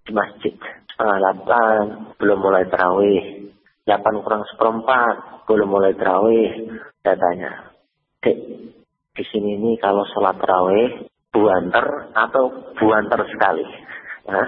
[0.05, 0.53] di masjid.
[0.93, 1.81] Setengah delapan,
[2.21, 3.49] belum mulai terawih.
[3.89, 6.77] Delapan kurang seperempat, belum mulai terawih.
[7.01, 7.73] Saya tanya,
[8.21, 12.43] di sini ini kalau sholat terawih, buanter atau
[12.77, 13.65] buanter sekali?
[14.27, 14.47] Nah,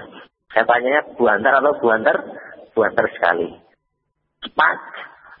[0.52, 2.16] saya tanya buanter atau buanter?
[2.76, 3.48] Buanter sekali.
[4.44, 4.78] Cepat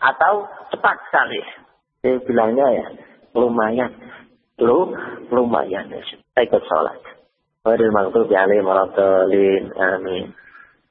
[0.00, 1.40] atau cepat sekali?
[2.04, 2.86] Dia bilangnya ya,
[3.36, 3.92] lumayan.
[4.60, 4.92] Lu,
[5.32, 5.90] lumayan.
[5.90, 7.00] Saya ikut sholat.
[7.64, 9.72] Wadil maghdubi alaihim waradhalin.
[9.72, 10.36] Amin.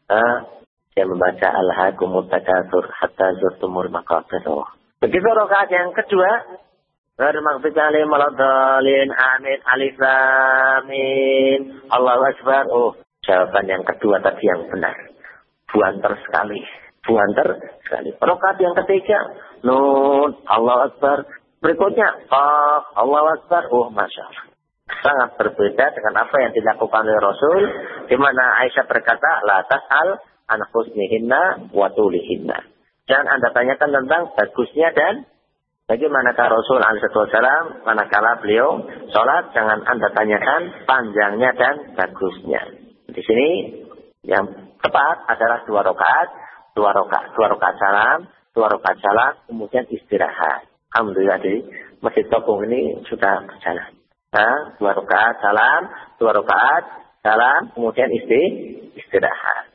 [0.10, 0.50] Ah,
[0.94, 4.46] dia membaca Al-Hakumut Takatsur hatta zurtumul maqabir.
[5.02, 6.60] Begitu rakaat yang kedua,
[7.14, 9.10] Wadil maghdubi alaihim waradhalin.
[9.14, 9.60] Amin.
[9.70, 11.60] Alif Amin.
[11.86, 12.66] Allahu Akbar.
[12.74, 14.98] Oh, jawaban yang kedua tadi yang benar.
[15.70, 16.58] Buanter sekali.
[17.06, 18.18] Buanter sekali.
[18.18, 19.30] Rakaat yang ketiga,
[19.62, 21.30] Nun, Allah Akbar.
[21.62, 23.70] Berikutnya, Qaf, Allah Akbar.
[23.70, 24.46] Oh, Masya Allah.
[25.06, 27.62] Sangat berbeda dengan apa yang dilakukan oleh Rasul.
[28.10, 30.18] Di mana Aisyah berkata, La tas'al
[30.50, 32.58] an husnihinna wa tulihinna.
[33.06, 35.30] Jangan Anda tanyakan tentang bagusnya dan
[35.88, 42.62] bagaimanakah Rasul alaihissalam manakala beliau sholat, jangan Anda tanyakan panjangnya dan bagusnya.
[43.12, 43.50] Di sini
[44.24, 44.48] yang
[44.80, 46.28] tepat adalah dua rakaat,
[46.76, 48.20] dua rakaat, dua rakaat salam,
[48.56, 50.68] dua rakaat salat, kemudian istirahat.
[50.94, 51.56] Alhamdulillah di
[52.00, 53.92] Masjid Tokong ini sudah berjalan.
[54.34, 55.82] Nah, dua rakaat salam,
[56.18, 56.84] dua rakaat
[57.22, 58.42] salam, kemudian isti,
[58.98, 59.70] istirahat.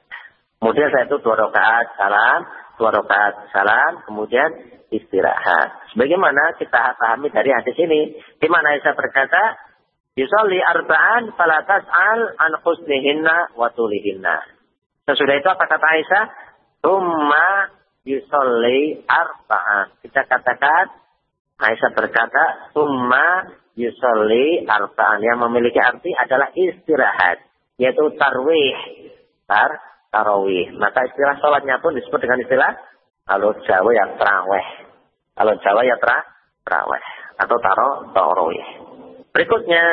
[0.59, 2.41] Kemudian saya itu dua rakaat salam,
[2.75, 5.93] dua rakaat salam, kemudian istirahat.
[5.93, 9.43] Sebagaimana kita pahami dari hadis ini, di mana Aisyah berkata,
[10.18, 13.55] Yusalli arba'an falatas al an husnihinna.
[15.07, 16.24] Sesudah itu apa kata Aisyah?
[16.82, 17.78] Tumma
[18.09, 20.01] yusolli arba'an.
[20.01, 20.97] Kita katakan,
[21.61, 25.20] Aisyah berkata, Summa yusolli arba'an.
[25.20, 27.45] Yang memiliki arti adalah istirahat.
[27.76, 28.76] Yaitu tarwih.
[29.45, 29.70] Tar,
[30.11, 30.74] tarawih.
[30.76, 32.72] Maka istilah sholatnya pun disebut dengan istilah,
[33.29, 34.66] kalau Jawa ya terawih.
[35.37, 36.18] Kalau Jawa ya tra,
[36.64, 37.05] terawih.
[37.37, 38.66] Atau taro, tarawih.
[39.37, 39.85] Berikutnya,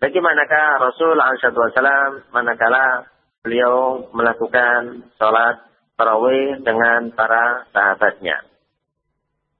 [0.00, 3.06] bagaimanakah Rasul SAW manakala
[3.44, 5.68] beliau melakukan sholat
[6.00, 8.40] tarawih dengan para sahabatnya.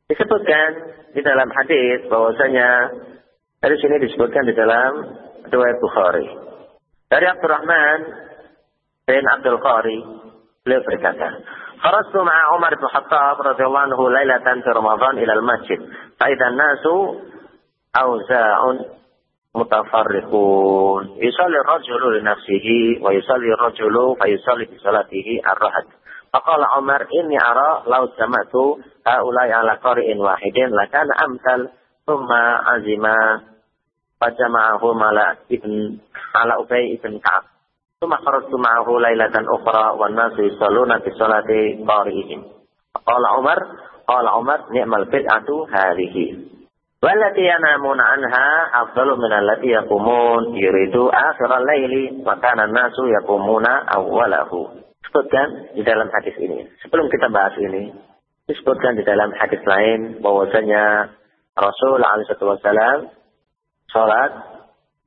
[0.09, 0.69] Disebutkan
[1.13, 2.69] di dalam hadis bahwasanya
[3.61, 4.93] dari sini disebutkan di dalam
[5.53, 6.27] riwayat Bukhari.
[7.13, 7.99] Dari Abdurrahman
[9.05, 9.99] bin Abdul Qari,
[10.65, 11.29] beliau berkata,
[11.79, 15.79] "Kharastu ma'a Umar bin Khattab radhiyallahu anhu lailatan fi Ramadan ila al-masjid,
[16.19, 16.97] fa idza nasu
[17.95, 18.77] awza'un
[19.55, 21.23] mutafarriqun.
[21.23, 25.87] Yusalli ar-rajulu li nafsihi wa yusalli ar-rajulu fa yusalli bi salatihi ar-rahad."
[26.29, 31.73] Faqala Umar inni ara law jama'tu haulai ala qari'in wahidin lakana amsal
[32.05, 33.49] thumma azima
[34.21, 35.97] fajama'ahu mala ibn
[37.98, 38.14] ala Ubay ibn Ka'ab.
[38.14, 41.50] ثم خرجت معه ليلة أخرى والناس يصلون في صلاة
[41.88, 42.44] قارئهم
[43.08, 43.60] قال عمر
[44.08, 46.16] قال عمر نعم البدعة هذه
[47.04, 48.48] والتي ينامون عنها
[48.84, 53.66] أفضل من التي يقومون يريد آخر الليل وكان الناس يقومون
[53.96, 54.52] أوله
[55.04, 56.66] disebutkan di dalam hadis ini.
[56.82, 57.94] Sebelum kita bahas ini,
[58.50, 61.14] disebutkan di dalam hadis lain bahwasanya
[61.54, 63.14] Rasul alaihissalam
[63.94, 64.32] sholat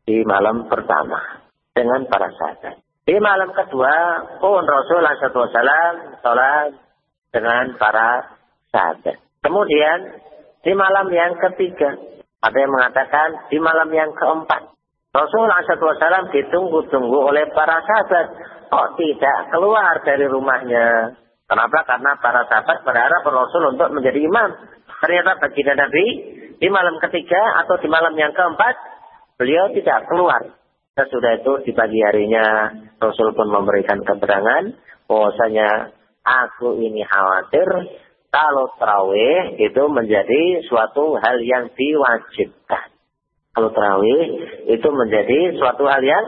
[0.07, 1.40] di malam pertama
[1.82, 2.78] dengan para sahabat.
[3.02, 6.70] Di malam kedua pun Rasul alaihissalam sholat
[7.34, 8.38] dengan para
[8.70, 9.18] sahabat.
[9.42, 10.22] Kemudian
[10.62, 11.98] di malam yang ketiga
[12.46, 14.70] ada yang mengatakan di malam yang keempat
[15.10, 18.26] Rasul alaihissalam ditunggu-tunggu oleh para sahabat
[18.70, 21.18] kok tidak keluar dari rumahnya.
[21.50, 21.84] Kenapa?
[21.84, 24.50] Karena para sahabat berharap Rasul untuk menjadi imam.
[25.02, 26.06] Ternyata baginda Nabi
[26.62, 28.78] di malam ketiga atau di malam yang keempat
[29.42, 30.61] beliau tidak keluar.
[30.92, 32.68] Sesudah itu di pagi harinya
[33.00, 34.76] Rasul pun memberikan keterangan
[35.08, 37.68] bahwasanya aku ini khawatir
[38.32, 42.92] kalau terawih itu menjadi suatu hal yang diwajibkan.
[43.52, 44.24] Kalau terawih
[44.68, 46.26] itu menjadi suatu hal yang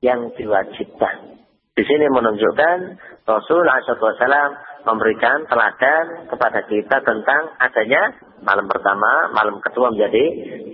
[0.00, 1.44] yang diwajibkan.
[1.74, 2.76] Di sini menunjukkan
[3.24, 4.52] Rasul SAW
[4.84, 8.12] memberikan teladan kepada kita tentang adanya
[8.44, 10.24] malam pertama, malam kedua menjadi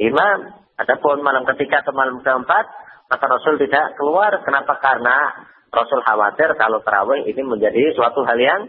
[0.02, 0.59] imam.
[0.80, 2.64] Adapun malam ketiga atau malam keempat,
[3.12, 4.32] maka Rasul tidak keluar.
[4.40, 4.80] Kenapa?
[4.80, 8.60] Karena Rasul khawatir kalau terawih ini menjadi suatu hal yang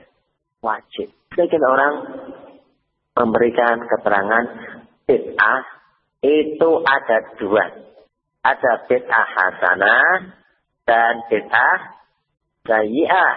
[0.59, 1.09] wajib.
[1.31, 1.93] Sebagian orang
[3.15, 4.45] memberikan keterangan
[5.07, 5.61] bid'ah
[6.21, 7.65] itu ada dua.
[8.43, 10.11] Ada bid'ah hasanah
[10.83, 11.79] dan bid'ah
[12.67, 13.35] sayyi'ah.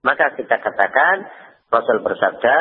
[0.00, 1.28] Maka kita katakan
[1.70, 2.58] Rasul bersabda,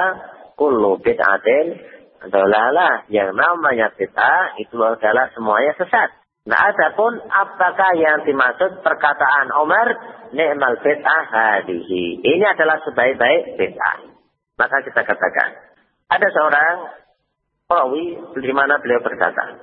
[0.59, 1.79] kullu bid'atin
[2.27, 3.07] dolalah.
[3.07, 6.11] Yang namanya bid'ah itu adalah semuanya sesat.
[6.49, 9.87] Nah, adapun apakah yang dimaksud perkataan Umar,
[10.35, 12.19] ni'mal bid'ah hadihi.
[12.19, 13.97] Ini adalah sebaik-baik bid'ah.
[14.59, 15.49] Maka kita katakan,
[16.11, 16.75] ada seorang
[17.69, 18.05] perawi
[18.43, 19.55] di mana beliau berkata,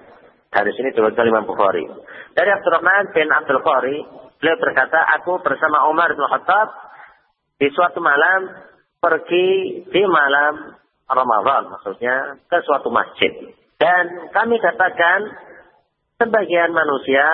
[0.48, 1.84] dari sini diriwayatkan Imam Bukhari.
[2.32, 3.98] Dari Abdurrahman bin Abdul Qari,
[4.36, 6.68] Beliau berkata, aku bersama Umar bin Khattab
[7.56, 8.68] di suatu malam
[9.00, 10.76] pergi di malam
[11.06, 13.30] Ramadan, maksudnya ke suatu masjid.
[13.78, 15.20] Dan kami katakan,
[16.18, 17.26] sebagian manusia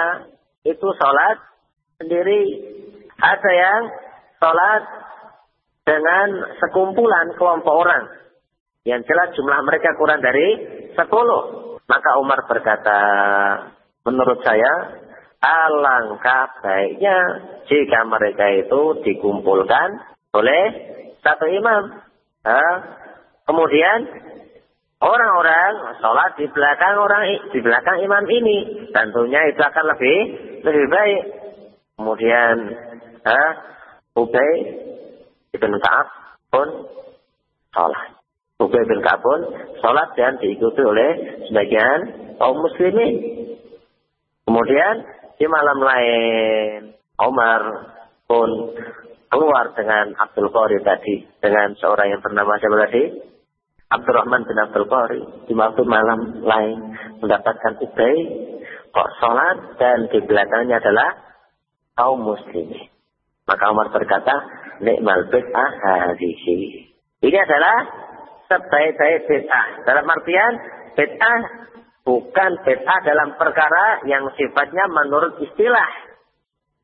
[0.69, 1.37] itu sholat
[1.97, 2.43] sendiri.
[3.17, 3.83] Ada yang
[4.43, 4.83] sholat
[5.89, 6.29] dengan
[6.61, 8.05] sekumpulan kelompok orang.
[8.83, 10.49] Yang jelas jumlah mereka kurang dari
[10.99, 11.79] sepuluh.
[11.87, 13.01] Maka Umar berkata,
[14.03, 15.03] menurut saya,
[15.43, 17.19] Alangkah baiknya
[17.67, 19.91] jika mereka itu dikumpulkan
[20.39, 20.63] oleh
[21.19, 21.99] satu imam.
[22.47, 23.02] Nah,
[23.49, 23.99] kemudian
[25.03, 30.19] orang-orang sholat di belakang orang di belakang imam ini, tentunya itu akan lebih
[30.63, 31.23] lebih baik.
[31.99, 32.55] Kemudian,
[33.23, 33.51] nah,
[34.13, 34.53] Ubay
[35.53, 36.09] ibn Ka'ab
[36.53, 36.69] pun
[37.75, 38.09] sholat.
[38.63, 39.41] Ubay bin Ka'ab pun
[39.83, 41.11] sholat dan diikuti oleh
[41.51, 42.01] sebagian
[42.39, 43.15] kaum muslimin.
[44.47, 44.95] Kemudian
[45.39, 46.79] di malam lain,
[47.19, 47.63] Omar
[48.29, 48.49] pun
[49.33, 51.25] keluar dengan Abdul Qori tadi.
[51.41, 53.03] Dengan seorang yang bernama siapa tadi?
[53.89, 55.23] Abdurrahman bin Abdul Qori.
[55.49, 56.79] Di waktu malam lain
[57.25, 58.17] mendapatkan Ubay
[58.93, 61.17] kok sholat dan di belakangnya adalah
[61.97, 62.93] kaum muslimin.
[63.49, 66.93] Maka Umar berkata, Nikmal bid'ah hadihi.
[67.25, 67.77] Ini adalah
[68.53, 69.67] sebaik-baik bid'ah.
[69.89, 70.53] Dalam artian,
[70.93, 71.63] bid'ah
[72.03, 75.91] Bukan bid'ah dalam perkara yang sifatnya menurut istilah.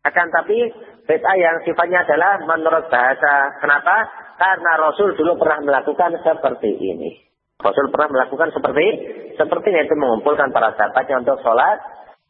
[0.07, 0.70] Akan tapi
[1.09, 3.56] bid'ah yang sifatnya adalah menurut bahasa.
[3.59, 3.96] Kenapa?
[4.36, 7.24] Karena Rasul dulu pernah melakukan seperti ini.
[7.59, 8.86] Rasul pernah melakukan seperti
[9.34, 11.80] seperti itu mengumpulkan para sahabatnya untuk sholat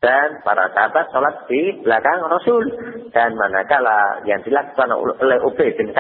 [0.01, 2.65] dan para sahabat sholat di belakang Rasul.
[3.13, 5.93] Dan manakala yang dilakukan oleh Ubay bin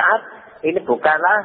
[0.62, 1.38] ini bukanlah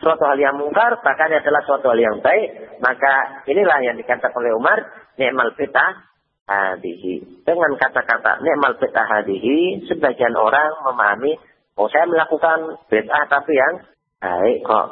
[0.00, 4.56] suatu hal yang mungkar, bahkan adalah suatu hal yang baik, maka inilah yang dikatakan oleh
[4.56, 4.78] Umar,
[5.20, 6.12] ni'mal fitah
[6.46, 7.44] hadihi.
[7.46, 11.38] Dengan kata-kata ni'mal fitah hadihi, sebagian orang memahami,
[11.78, 13.74] oh saya melakukan bid'ah tapi yang
[14.22, 14.86] baik kok.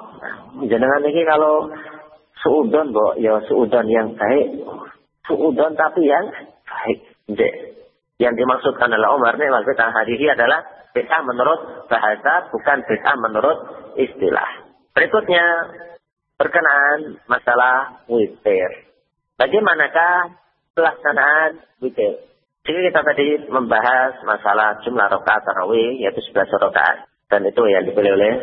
[0.66, 1.70] Jangan lagi kalau
[2.42, 4.64] suudon, bo, ya suudon yang baik.
[5.26, 6.26] Suudon tapi yang
[6.66, 6.98] baik.
[8.20, 13.58] Yang dimaksudkan adalah Umar ni'mal fitah hadihi adalah bid'ah menurut bahasa, bukan bid'ah menurut
[13.98, 14.66] istilah.
[14.90, 15.44] Berikutnya
[16.40, 18.90] berkenaan masalah witir.
[19.36, 20.36] Bagaimanakah
[20.80, 22.24] pelaksanaan witir?
[22.64, 28.16] Jika kita tadi membahas masalah jumlah rakaat tarawih yaitu 11 rakaat dan itu yang dipilih
[28.16, 28.34] oleh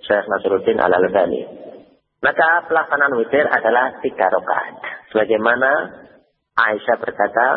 [0.00, 1.44] Syekh Nasruddin Al Albani.
[2.24, 4.74] Maka pelaksanaan witir adalah tiga rakaat.
[5.12, 5.70] Sebagaimana
[6.58, 7.48] Aisyah berkata,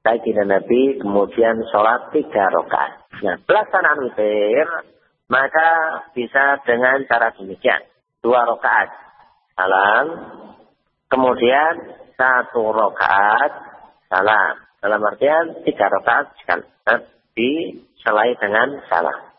[0.00, 3.10] baginda Nabi kemudian sholat tiga rakaat.
[3.26, 4.66] Nah, pelaksanaan witir
[5.30, 5.70] maka
[6.14, 7.82] bisa dengan cara demikian.
[8.22, 8.88] Dua rakaat
[9.54, 10.06] salam,
[11.12, 13.52] kemudian satu rakaat
[14.12, 14.54] salam.
[14.84, 16.36] Dalam artian tiga rakaat
[17.32, 19.32] diselai dengan salam.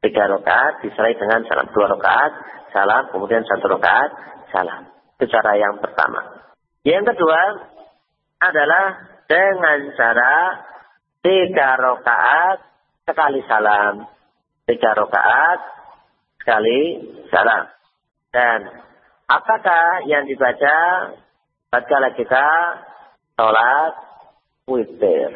[0.00, 1.68] Tiga rakaat diselai dengan salam.
[1.76, 2.32] Dua rakaat
[2.72, 4.10] salam, kemudian satu rakaat
[4.48, 4.88] salam.
[5.20, 6.40] Itu cara yang pertama.
[6.88, 7.40] Yang kedua
[8.40, 8.86] adalah
[9.28, 10.34] dengan cara
[11.20, 12.58] tiga rakaat
[13.04, 14.08] sekali salam.
[14.64, 15.60] Tiga rakaat
[16.40, 16.80] sekali
[17.28, 17.68] salam.
[18.32, 18.58] Dan
[19.28, 20.76] apakah yang dibaca
[21.72, 22.46] tatkala kita
[23.40, 23.92] sholat
[24.68, 25.30] witir?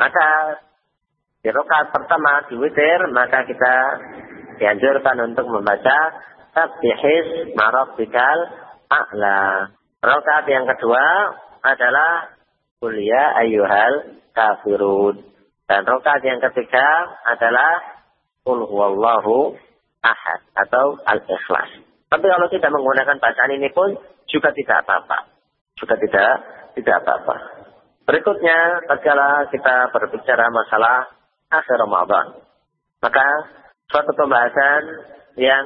[0.00, 0.28] Maka
[1.44, 3.74] di rakaat pertama di witir, maka kita
[4.58, 6.24] dianjurkan untuk membaca
[6.56, 8.38] Tabbihis Marabbikal
[8.88, 9.70] A'la.
[10.00, 11.04] Rakaat yang kedua
[11.62, 12.32] adalah
[12.80, 15.22] kuliah ayuhal kafirun.
[15.68, 16.86] Dan rakaat yang ketiga
[17.28, 18.02] adalah
[18.42, 19.54] kul huwallahu
[20.00, 21.84] ahad atau al-ikhlas.
[22.08, 24.00] Tapi kalau tidak menggunakan bacaan ini pun
[24.32, 25.37] juga tidak apa-apa.
[25.78, 26.32] Juga tidak
[26.74, 27.36] tidak apa-apa.
[28.08, 31.12] Berikutnya, tatkala kita berbicara masalah
[31.52, 32.26] akhir Ramadan,
[33.04, 33.26] maka
[33.92, 34.82] suatu pembahasan
[35.36, 35.64] yang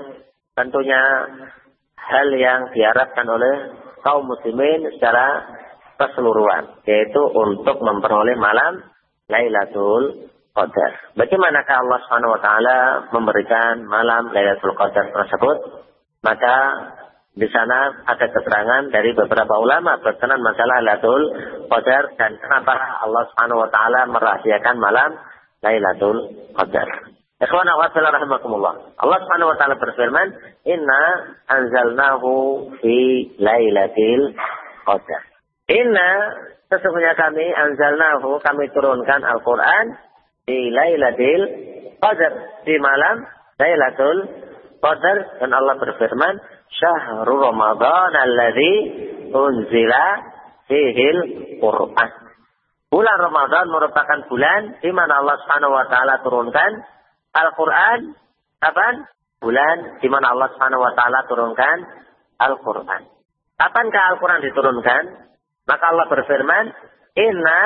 [0.58, 1.02] tentunya
[1.96, 3.54] hal yang diharapkan oleh
[4.02, 5.46] kaum muslimin secara
[5.96, 8.82] keseluruhan, yaitu untuk memperoleh malam
[9.30, 10.92] Lailatul Qadar.
[11.16, 12.78] Bagaimanakah Allah Subhanahu wa taala
[13.14, 15.56] memberikan malam Lailatul Qadar tersebut?
[16.26, 16.56] Maka
[17.32, 21.22] di sana ada keterangan dari beberapa ulama berkenan masalah Lailatul
[21.72, 25.16] Qadar dan kenapa Allah Subhanahu wa taala merahasiakan malam
[25.64, 26.18] Lailatul
[26.52, 27.12] Qadar.
[27.42, 28.94] Ikhwan wa rahimakumullah.
[29.02, 30.28] Allah Subhanahu wa taala berfirman,
[30.62, 31.02] "Inna
[31.50, 32.30] anzalnahu
[32.78, 32.96] fi
[33.42, 34.38] lailatil
[34.86, 35.22] qadar."
[35.66, 36.10] Inna
[36.70, 39.98] sesungguhnya kami anzalnahu kami turunkan Al-Qur'an
[40.46, 41.42] di lailatil
[41.98, 43.26] qadar di malam
[43.58, 44.18] Lailatul
[44.82, 46.34] Qadar dan Allah berfirman,
[46.72, 48.74] "Syahrul Ramadan alladzi
[49.32, 50.06] unzila
[50.68, 51.18] fihil
[51.60, 52.10] Qur'an."
[52.92, 56.70] Bulan Ramadan merupakan bulan di mana Allah Subhanahu wa taala turunkan
[57.32, 58.12] Al-Quran
[58.60, 59.08] kapan?
[59.40, 61.76] Bulan di mana Allah Subhanahu wa taala turunkan
[62.36, 63.02] Al-Quran.
[63.56, 65.02] Kapankah Al-Quran diturunkan?
[65.64, 66.64] Maka Allah berfirman,
[67.16, 67.60] "Inna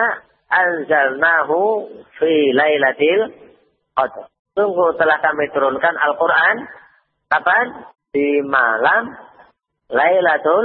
[0.47, 1.91] anzalnahu
[2.23, 3.35] fi lailatul
[3.99, 6.57] qadar." Sungguh telah kami turunkan Al-Quran
[7.29, 7.67] kapan?
[8.17, 9.13] Di malam
[9.93, 10.65] Lailatul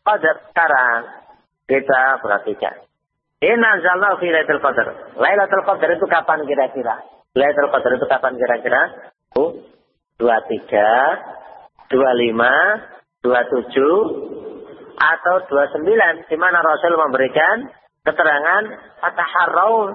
[0.00, 0.48] Qadar.
[0.48, 1.28] Sekarang
[1.68, 2.88] kita perhatikan.
[3.44, 4.88] Inna anzalnahu fi lailatul qadar.
[5.20, 7.04] Lailatul Qadar itu kapan kira-kira?
[7.36, 9.12] Lailatul Qadar itu kapan kira-kira?
[9.36, 10.40] 23,
[11.88, 14.40] 25, 27,
[15.00, 16.28] atau 29.
[16.32, 17.68] Di mana Rasul memberikan
[18.04, 18.64] keterangan
[19.04, 19.90] Ataharraun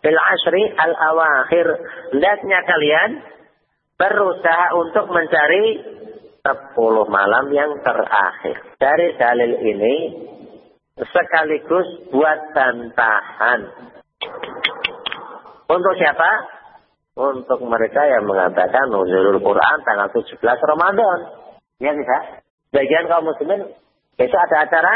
[0.00, 1.66] bil ashri al-awakhir.
[2.12, 3.10] Lihatnya kalian
[3.96, 5.80] berusaha untuk mencari
[6.46, 6.78] 10
[7.10, 8.56] malam yang terakhir.
[8.78, 9.94] Dari dalil ini
[11.02, 13.60] sekaligus buat bantahan.
[15.66, 16.56] Untuk siapa?
[17.16, 21.18] untuk mereka yang mengatakan nuzulul Quran tanggal 17 Ramadan.
[21.80, 22.44] Ya tidak?
[22.76, 23.72] Bagian kaum muslimin
[24.20, 24.94] besok ada acara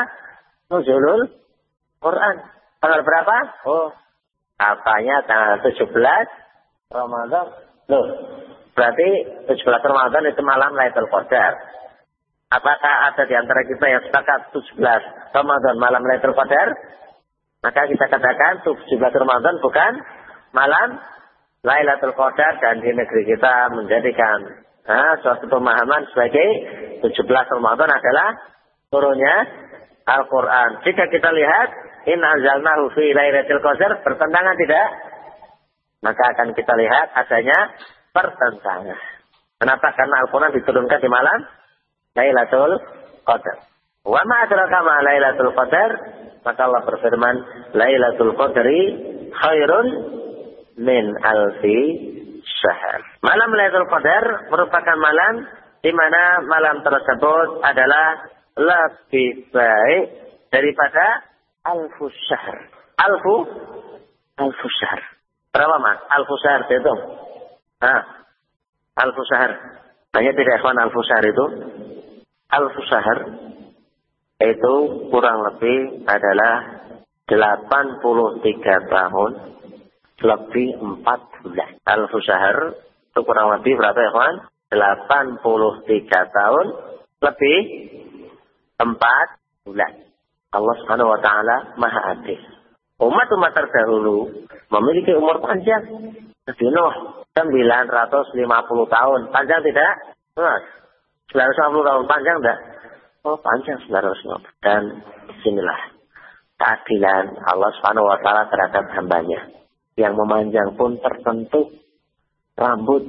[0.68, 1.32] nuzulul
[2.04, 2.36] Quran.
[2.80, 3.36] Tanggal berapa?
[3.64, 3.88] Oh,
[4.60, 5.88] katanya tanggal 17
[6.92, 7.46] Ramadan.
[7.88, 8.06] Loh,
[8.80, 9.08] berarti
[9.44, 11.52] 17 Ramadan itu malam Lailatul Qadar.
[12.48, 14.80] Apakah ada di antara kita yang sepakat 17
[15.36, 16.72] Ramadan malam Lailatul Qadar?
[17.60, 19.92] Maka kita katakan 17 Ramadan bukan
[20.56, 20.96] malam
[21.60, 26.48] Lailatul Qadar dan di negeri kita menjadikan nah, suatu pemahaman sebagai
[27.04, 27.12] 17
[27.60, 28.28] Ramadan adalah
[28.88, 29.36] turunnya
[30.08, 30.88] Al-Quran.
[30.88, 31.68] Jika kita lihat,
[32.08, 34.86] in anzalnahu fi Lailatul Qadar bertentangan tidak?
[36.00, 37.76] Maka akan kita lihat adanya
[38.14, 39.00] pertentangan.
[39.60, 39.92] Kenapa?
[39.92, 41.40] Karena Al-Quran diturunkan di malam
[42.16, 42.74] Lailatul
[43.28, 43.58] Qadar.
[44.02, 45.90] Wa ma adraka ma Lailatul Qadar?
[46.40, 47.36] Maka Allah berfirman,
[47.76, 48.82] Lailatul Qadri
[49.36, 49.86] khairun
[50.80, 51.78] min alfi
[52.40, 53.04] syahr.
[53.20, 55.44] Malam Lailatul Qadar merupakan malam
[55.84, 60.04] di mana malam tersebut adalah lebih baik
[60.48, 61.24] daripada
[61.68, 62.58] alfu syahr.
[62.96, 63.34] Alfu
[64.40, 65.00] alfu syahr.
[65.52, 65.98] Berapa mas?
[66.08, 66.94] Alfu syahr itu?
[67.80, 68.02] Ah,
[69.00, 69.52] alfu syahr.
[70.12, 71.46] Hanya tidak ikhwan alfu syahr itu?
[72.50, 73.18] Alfu syahr
[74.40, 74.74] itu
[75.12, 76.80] kurang lebih adalah
[77.28, 78.02] 83
[78.90, 79.30] tahun
[80.20, 81.70] lebih empat bulan.
[81.86, 82.56] Al-Fusahar
[83.12, 84.36] itu kurang lebih berapa kawan?
[84.70, 85.42] 83
[86.10, 86.66] tahun
[87.20, 87.58] lebih
[88.80, 89.28] empat
[89.66, 89.92] bulan.
[90.50, 92.59] Allah Subhanahu wa taala Maha Adil.
[93.00, 95.88] Umat-umat terdahulu memiliki umur panjang.
[96.44, 98.36] Nabi Nuh 950
[98.92, 99.20] tahun.
[99.32, 99.92] Panjang tidak?
[100.36, 100.64] Mas,
[101.32, 102.58] 950 tahun panjang tidak?
[103.24, 104.44] Oh panjang 950.
[104.60, 104.82] Dan
[105.40, 105.80] sinilah
[106.60, 109.48] keadilan Allah Subhanahu wa taala terhadap hambanya.
[109.96, 111.72] Yang memanjang pun tertentu
[112.56, 113.04] rambut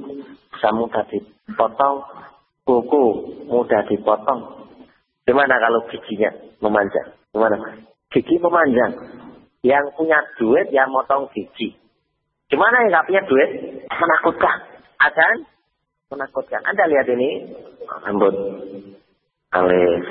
[0.56, 1.96] bisa mudah dipotong,
[2.64, 3.04] kuku
[3.48, 4.40] mudah dipotong.
[5.28, 6.32] Gimana kalau giginya
[6.64, 7.12] memanjang?
[7.36, 7.56] Gimana?
[8.08, 8.92] Gigi memanjang.
[9.62, 11.78] Yang punya duit yang motong gigi.
[12.50, 13.50] Gimana yang nggak punya duit?
[13.88, 14.58] Menakutkan.
[14.98, 15.34] Akan
[16.10, 16.60] menakutkan.
[16.66, 17.30] Anda lihat ini
[17.86, 18.34] rambut
[19.54, 20.06] alis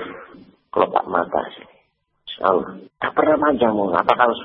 [0.71, 1.67] kelopak mata sih.
[2.41, 2.81] Allah.
[2.97, 4.35] Tak pernah panjang apa kalau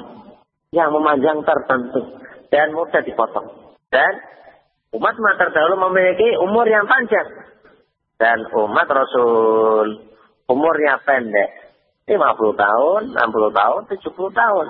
[0.74, 2.20] yang memanjang tertentu
[2.52, 3.78] dan mudah dipotong.
[3.88, 4.12] Dan
[4.92, 7.46] umat umat terdahulu memiliki umur yang panjang.
[8.16, 10.04] Dan umat Rasul
[10.50, 11.64] umurnya pendek.
[12.06, 12.22] 50
[12.54, 14.66] tahun, 60 tahun, 70 tahun.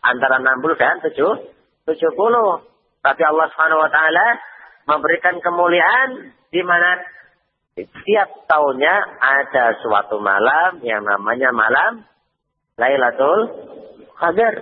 [0.00, 1.12] Antara 60 dan 7,
[1.84, 1.96] 70.
[3.00, 4.26] Tapi Allah Subhanahu wa taala
[4.88, 7.00] memberikan kemuliaan di mana
[7.76, 12.04] setiap tahunnya ada suatu malam yang namanya malam
[12.76, 13.40] Lailatul
[14.16, 14.54] Qadar.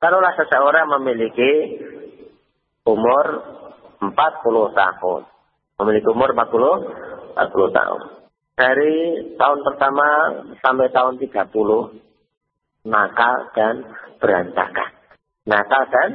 [0.00, 1.80] Kalaulah seseorang memiliki
[2.84, 3.24] umur
[4.00, 4.12] 40
[4.76, 5.22] tahun.
[5.80, 8.00] Memiliki umur 40, 40 tahun.
[8.54, 8.94] Dari
[9.34, 10.06] tahun pertama
[10.60, 12.03] sampai tahun 30,
[12.84, 13.74] nakal dan
[14.20, 14.90] berantakan.
[15.44, 16.10] Nakal dan,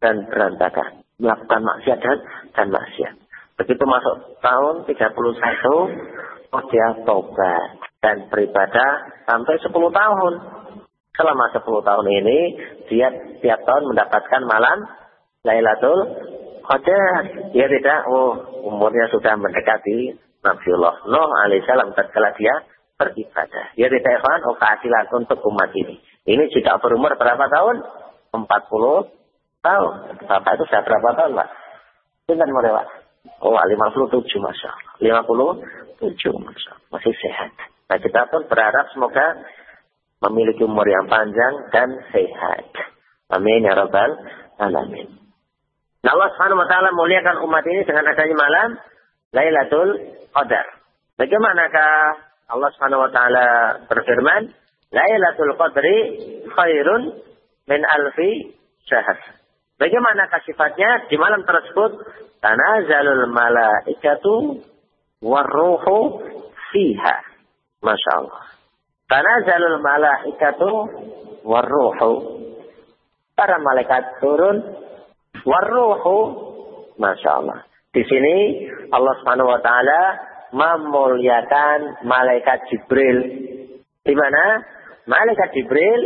[0.00, 1.04] dan berantakan.
[1.20, 2.18] Melakukan maksiat dan,
[2.56, 3.14] dan maksiat.
[3.60, 5.12] Begitu masuk tahun 31,
[6.50, 7.68] oh dia tobat
[8.00, 8.92] dan beribadah
[9.28, 10.32] sampai 10 tahun.
[11.12, 12.38] Selama 10 tahun ini,
[12.88, 13.12] dia
[13.44, 14.88] tiap tahun mendapatkan malam
[15.44, 16.00] Lailatul
[16.64, 17.52] Qadar.
[17.52, 22.64] Dia tidak, oh umurnya sudah mendekati Nabiullah Nuh alaihissalam tatkala dia
[23.00, 23.72] beribadah.
[23.72, 25.96] Tidak evan, oh keadilan untuk umat ini.
[26.28, 27.80] Ini sudah berumur berapa tahun?
[28.36, 28.44] 40
[29.64, 29.92] tahun.
[30.28, 31.48] Bapak itu sudah berapa tahun, Pak?
[32.28, 32.84] Bukan mereka.
[33.40, 35.24] Oh, 57 Masya Allah.
[36.04, 36.88] 57 Masya Allah.
[36.92, 37.50] Masih sehat.
[37.90, 39.42] Nah, kita pun berharap semoga
[40.28, 42.68] memiliki umur yang panjang dan sehat.
[43.32, 44.10] Amin ya Rabbal
[44.60, 45.08] Alamin.
[46.00, 48.68] Nah, Allah Subhanahu wa taala muliakan umat ini dengan adanya malam
[49.32, 49.88] Lailatul
[50.32, 50.66] Qadar.
[51.20, 53.46] Bagaimanakah Allah Subhanahu wa taala
[53.86, 54.50] berfirman,
[54.90, 55.98] Lailatul Qadri
[56.50, 57.02] khairun
[57.70, 58.58] min alfi
[58.90, 59.38] syahr.
[59.78, 62.04] Bagaimanakah sifatnya di malam tersebut?
[62.42, 64.60] Tanazalul malaikatu
[65.22, 66.26] warruhu
[66.74, 67.16] fiha.
[67.80, 68.44] Masya Allah.
[69.06, 70.72] Tanazalul malaikatu
[71.46, 72.12] warruhu.
[73.38, 74.56] Para malaikat turun
[75.46, 76.18] warruhu.
[76.98, 77.64] Masya Allah.
[77.94, 78.36] Di sini
[78.92, 80.00] Allah Subhanahu wa taala
[80.50, 83.18] memuliakan malaikat Jibril.
[84.02, 84.44] Di mana?
[85.06, 86.00] Malaikat Jibril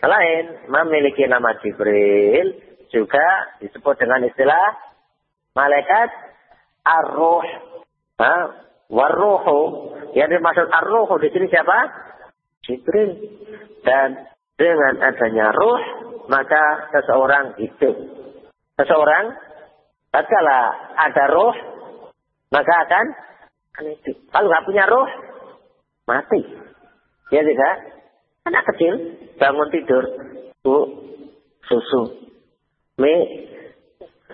[0.00, 2.58] selain memiliki nama Jibril
[2.92, 4.66] juga disebut dengan istilah
[5.56, 6.08] malaikat
[6.84, 7.46] ar-ruh.
[8.92, 9.60] Warruhu.
[10.12, 11.78] Yang dimaksud ar-ruhu di sini siapa?
[12.68, 13.10] Jibril.
[13.82, 14.28] Dan
[14.60, 15.82] dengan adanya ruh,
[16.28, 17.96] maka seseorang hidup.
[18.78, 19.34] Seseorang,
[20.12, 20.60] tatkala
[20.94, 21.56] ada ruh,
[22.52, 23.06] maka akan
[23.80, 24.16] hidup.
[24.28, 25.10] Kalau nggak punya ruh,
[26.04, 26.40] mati.
[27.32, 27.76] Ya tidak?
[28.42, 28.94] Anak kecil
[29.38, 30.04] bangun tidur,
[30.60, 30.76] bu,
[31.64, 32.28] susu,
[32.98, 33.14] mi,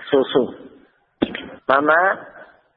[0.09, 0.69] susu,
[1.69, 2.01] Mama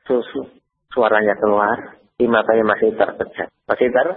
[0.03, 0.51] susu.
[0.91, 1.95] Suaranya keluar.
[2.20, 3.47] Di matanya masih terpecah.
[3.64, 4.07] Masih ter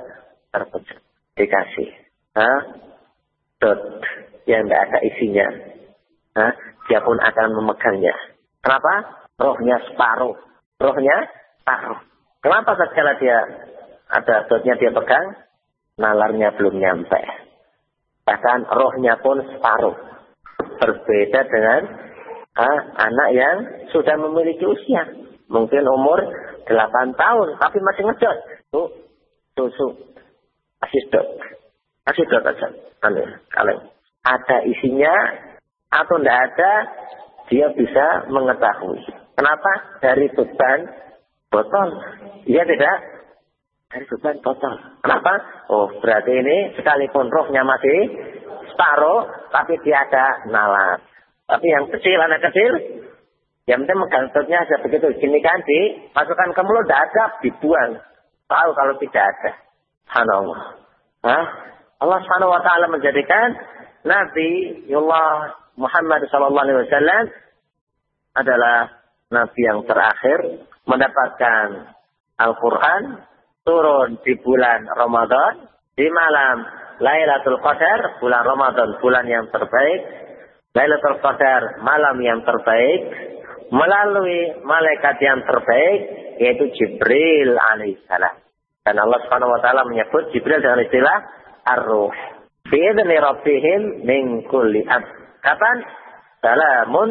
[0.51, 0.99] terpecah.
[1.39, 1.89] Dikasih.
[2.35, 2.61] Hah?
[3.63, 3.81] Dot.
[4.51, 5.47] Yang tidak ada isinya.
[6.35, 6.53] Hah?
[6.91, 8.13] Dia pun akan memegangnya.
[8.59, 9.23] Kenapa?
[9.39, 10.35] Rohnya separuh.
[10.83, 11.17] Rohnya
[11.63, 12.03] separuh.
[12.45, 13.39] Kenapa setelah dia
[14.13, 15.33] ada dotnya dia pegang?
[15.97, 17.23] Nalarnya belum nyampe.
[18.29, 19.97] Bahkan rohnya pun separuh.
[20.77, 21.81] Berbeda dengan
[22.61, 23.57] ah, anak yang
[23.97, 25.09] sudah memiliki usia.
[25.49, 26.21] Mungkin umur
[26.69, 28.37] 8 tahun, tapi masih ngedot.
[28.69, 28.89] Tuh,
[29.57, 29.89] susu.
[30.85, 31.29] Kasih dot.
[32.05, 32.69] Kasih dot aja.
[33.09, 33.89] Aneh, kalau
[34.21, 35.15] ada isinya
[35.89, 36.73] atau tidak ada,
[37.49, 39.01] dia bisa mengetahui.
[39.33, 39.73] Kenapa?
[40.05, 40.81] Dari beban
[41.55, 41.89] botol.
[42.51, 42.97] Iya tidak?
[43.95, 44.75] Dari beban botol.
[45.07, 45.33] Kenapa?
[45.71, 47.99] Oh, berarti ini sekalipun rohnya masih
[48.75, 50.99] separuh, tapi dia ada nalar.
[51.47, 52.73] Tapi yang kecil, anak kecil,
[53.71, 55.15] yang penting megang tutnya aja begitu.
[55.23, 55.63] Gini kan,
[56.11, 57.93] masukkan ke mulut, tidak ada, dibuang.
[58.51, 59.51] Tahu kalau tidak ada.
[60.05, 60.61] Subhanallah.
[61.25, 61.45] Hah?
[62.05, 63.57] Allah subhanahu wa ta'ala menjadikan
[64.05, 67.25] Nabi Allah Muhammad wasallam
[68.37, 68.77] adalah
[69.33, 71.95] Nabi yang terakhir mendapatkan
[72.41, 73.03] Al-Quran
[73.65, 80.01] turun di bulan Ramadan di malam Lailatul Qadar, bulan Ramadan, bulan yang terbaik.
[80.75, 83.01] Lailatul Qadar, malam yang terbaik.
[83.75, 86.01] Melalui malaikat yang terbaik,
[86.39, 88.35] yaitu Jibril alaihissalam.
[88.85, 91.19] Dan Allah subhanahu wa ta'ala menyebut Jibril dengan istilah
[91.65, 92.15] Ar-Ruh.
[92.69, 95.03] Bi'idni Rabbihim min kulli ab.
[95.41, 95.77] Kapan?
[96.45, 97.11] Salamun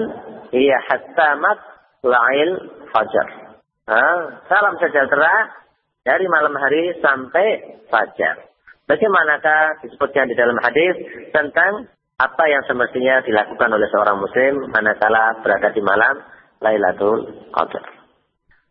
[0.54, 1.60] iya hatta mat
[2.06, 2.52] la'il
[2.94, 3.43] fajar.
[3.84, 5.60] Salam sejahtera
[6.08, 7.48] dari malam hari sampai
[7.92, 8.48] fajar.
[8.88, 10.96] Bagaimanakah disebutkan di dalam hadis
[11.36, 16.16] tentang apa yang semestinya dilakukan oleh seorang muslim manakala berada di malam
[16.64, 17.84] Lailatul Qadar.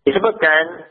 [0.09, 0.89] Disebutkan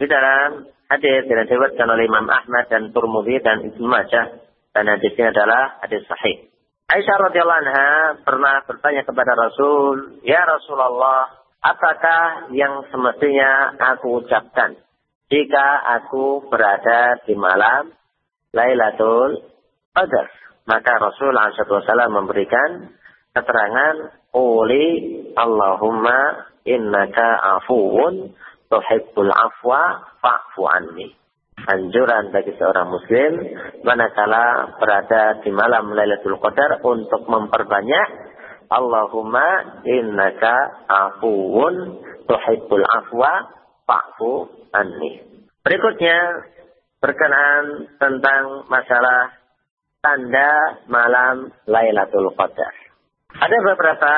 [0.00, 5.28] di dalam hadis yang disebutkan oleh Imam Ahmad dan Turmudi dan Ibnu Majah dan hadisnya
[5.28, 6.48] adalah hadis sahih.
[6.88, 7.88] Aisyah radhiyallahu anha
[8.24, 14.78] pernah bertanya kepada Rasul, "Ya Rasulullah, apakah yang semestinya aku ucapkan
[15.28, 15.66] jika
[16.00, 17.92] aku berada di malam
[18.56, 19.44] Lailatul
[19.92, 20.28] Qadar.
[20.68, 22.92] Maka Rasul SAW memberikan
[23.32, 24.88] keterangan Uli
[25.32, 28.36] Allahumma innaka afuun
[28.68, 31.12] tuhibbul afwa fa'fu anni.
[31.58, 33.32] Anjuran bagi seorang muslim
[33.82, 38.27] manakala berada di malam Lailatul Qadar untuk memperbanyak
[38.68, 43.32] Allahumma innaka afuun tuhibbul afwa
[43.88, 44.32] fa'fu
[44.76, 45.24] anni.
[45.64, 46.44] Berikutnya
[47.00, 49.32] berkenaan tentang masalah
[50.04, 52.74] tanda malam Lailatul Qadar.
[53.38, 54.14] Ada beberapa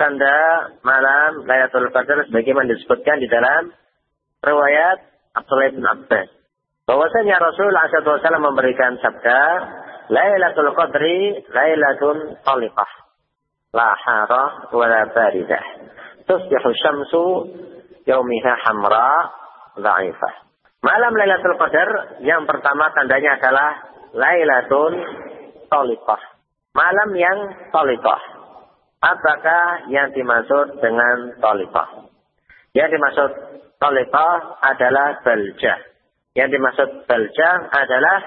[0.00, 0.36] tanda
[0.80, 3.72] malam Lailatul Qadar sebagaimana disebutkan di dalam
[4.40, 4.98] riwayat
[5.36, 6.28] Abdullah bin Abbas.
[6.88, 9.40] Bahwasanya Rasul SAW memberikan sabda,
[10.08, 13.07] Lailatul Qadri Lailatun Taliqah.
[13.76, 15.64] La harah wa la baridah.
[16.24, 17.24] Tusbihu syamsu
[18.08, 19.10] yaumiha hamra
[19.76, 20.34] dha'ifah.
[20.78, 21.90] Malam Lailatul Qadar
[22.22, 23.70] yang pertama tandanya adalah
[24.14, 24.94] Lailatul
[25.68, 26.22] Toliqah.
[26.72, 27.38] Malam yang
[27.74, 28.22] Toliqah.
[28.98, 32.08] Apakah yang dimaksud dengan Toliqah?
[32.72, 33.30] Yang dimaksud
[33.82, 35.78] Toliqah adalah Baljah.
[36.38, 38.18] Yang dimaksud Baljah adalah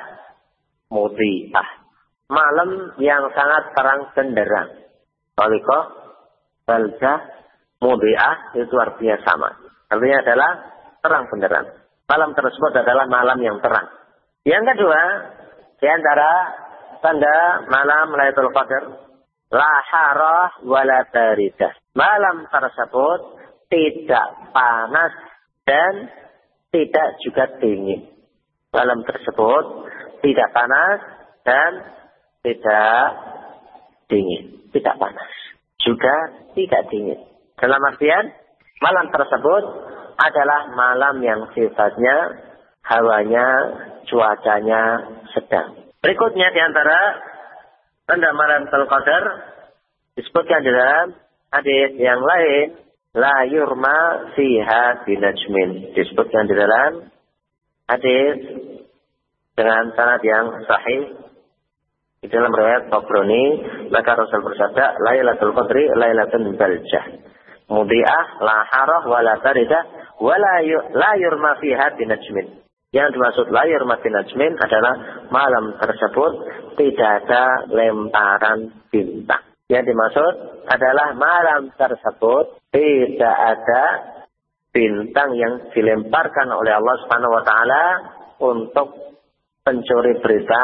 [0.91, 1.69] Mudi'ah.
[2.27, 4.80] Malam yang sangat terang benderang.
[5.41, 5.83] Toliqah,
[6.69, 7.19] Baljah,
[7.81, 9.49] Mudi'ah itu artinya sama.
[9.89, 10.51] Artinya adalah
[11.01, 11.67] terang benderang.
[12.05, 13.89] Malam tersebut adalah malam yang terang.
[14.45, 15.01] Yang kedua,
[15.81, 16.31] di antara
[17.01, 18.83] tanda malam Lailatul Qadar,
[19.49, 21.73] la harah wala baridah.
[21.97, 23.19] Malam tersebut
[23.73, 25.13] tidak panas
[25.65, 25.93] dan
[26.69, 28.13] tidak juga dingin.
[28.69, 29.89] Malam tersebut
[30.21, 30.99] tidak panas
[31.41, 31.71] dan
[32.45, 33.05] tidak
[34.05, 35.31] dingin, tidak panas.
[35.83, 36.15] Juga
[36.55, 37.19] tidak dingin.
[37.59, 38.31] Dalam artian,
[38.81, 39.63] malam tersebut
[40.17, 42.47] adalah malam yang sifatnya
[42.85, 43.47] hawanya,
[44.09, 44.83] cuacanya
[45.33, 45.77] sedang.
[46.01, 46.99] Berikutnya di antara
[48.09, 49.23] tanda malam Qadar
[50.17, 51.15] disebutkan dalam
[51.53, 52.75] hadis yang lain
[53.15, 57.11] la yurma fiha binajmin disebutkan di dalam
[57.87, 58.35] hadis
[59.55, 61.01] dengan sanad yang sahih
[62.21, 63.43] di dalam riwayat Tabrani
[63.89, 67.05] maka Rasul bersabda Lailatul Qadri Lailatul Baljah
[67.71, 70.61] mudiah la harah wa la taridah wala
[70.93, 72.61] la yurma fiha binajmin.
[72.91, 74.93] Yang dimaksud la yurma binajmin adalah
[75.33, 76.31] malam tersebut
[76.77, 79.41] tidak ada lemparan bintang.
[79.71, 80.33] Yang dimaksud
[80.67, 83.83] adalah malam tersebut tidak ada
[84.69, 87.83] bintang yang dilemparkan oleh Allah Subhanahu wa taala
[88.43, 88.87] untuk
[89.63, 90.63] pencuri berita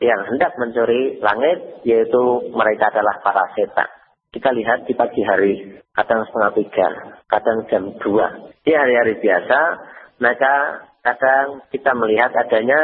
[0.00, 2.22] yang hendak mencuri langit yaitu
[2.52, 3.88] mereka adalah para setan.
[4.32, 6.88] Kita lihat di pagi hari, kadang setengah tiga,
[7.24, 8.52] kadang jam dua.
[8.60, 9.60] Di hari-hari biasa,
[10.20, 10.54] maka
[11.00, 12.80] kadang kita melihat adanya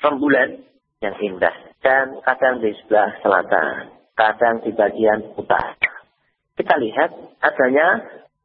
[0.00, 0.64] rembulan
[1.04, 1.52] yang indah.
[1.84, 5.76] Dan kadang di sebelah selatan, kadang di bagian utara.
[6.56, 7.10] Kita lihat
[7.44, 7.88] adanya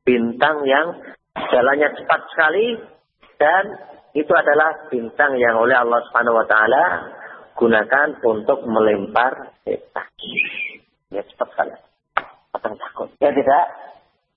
[0.03, 0.99] bintang yang
[1.31, 2.67] jalannya cepat sekali
[3.39, 3.63] dan
[4.11, 6.83] itu adalah bintang yang oleh Allah Subhanahu wa taala
[7.55, 10.07] gunakan untuk melempar setan.
[11.11, 11.73] Ya cepat sekali
[12.61, 13.09] akan takut.
[13.17, 13.63] Ya tidak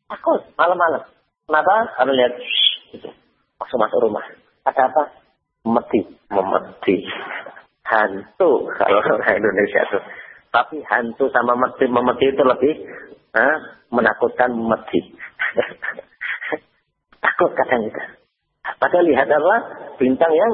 [0.09, 1.05] takut malam-malam.
[1.45, 1.75] Kenapa?
[2.01, 2.33] Karena lihat
[2.97, 3.09] gitu.
[3.61, 4.25] Masuk rumah.
[4.65, 5.03] Ada apa?
[5.69, 6.01] Meti,
[6.33, 7.05] memeti.
[7.85, 8.51] Hantu
[8.81, 9.99] kalau orang Indonesia itu.
[10.49, 12.73] Tapi hantu sama meti, memeti itu lebih
[13.37, 13.57] eh,
[13.93, 15.01] menakutkan meti.
[17.25, 18.05] Takut kadang kita.
[18.81, 19.57] Padahal lihat apa?
[20.01, 20.53] Bintang yang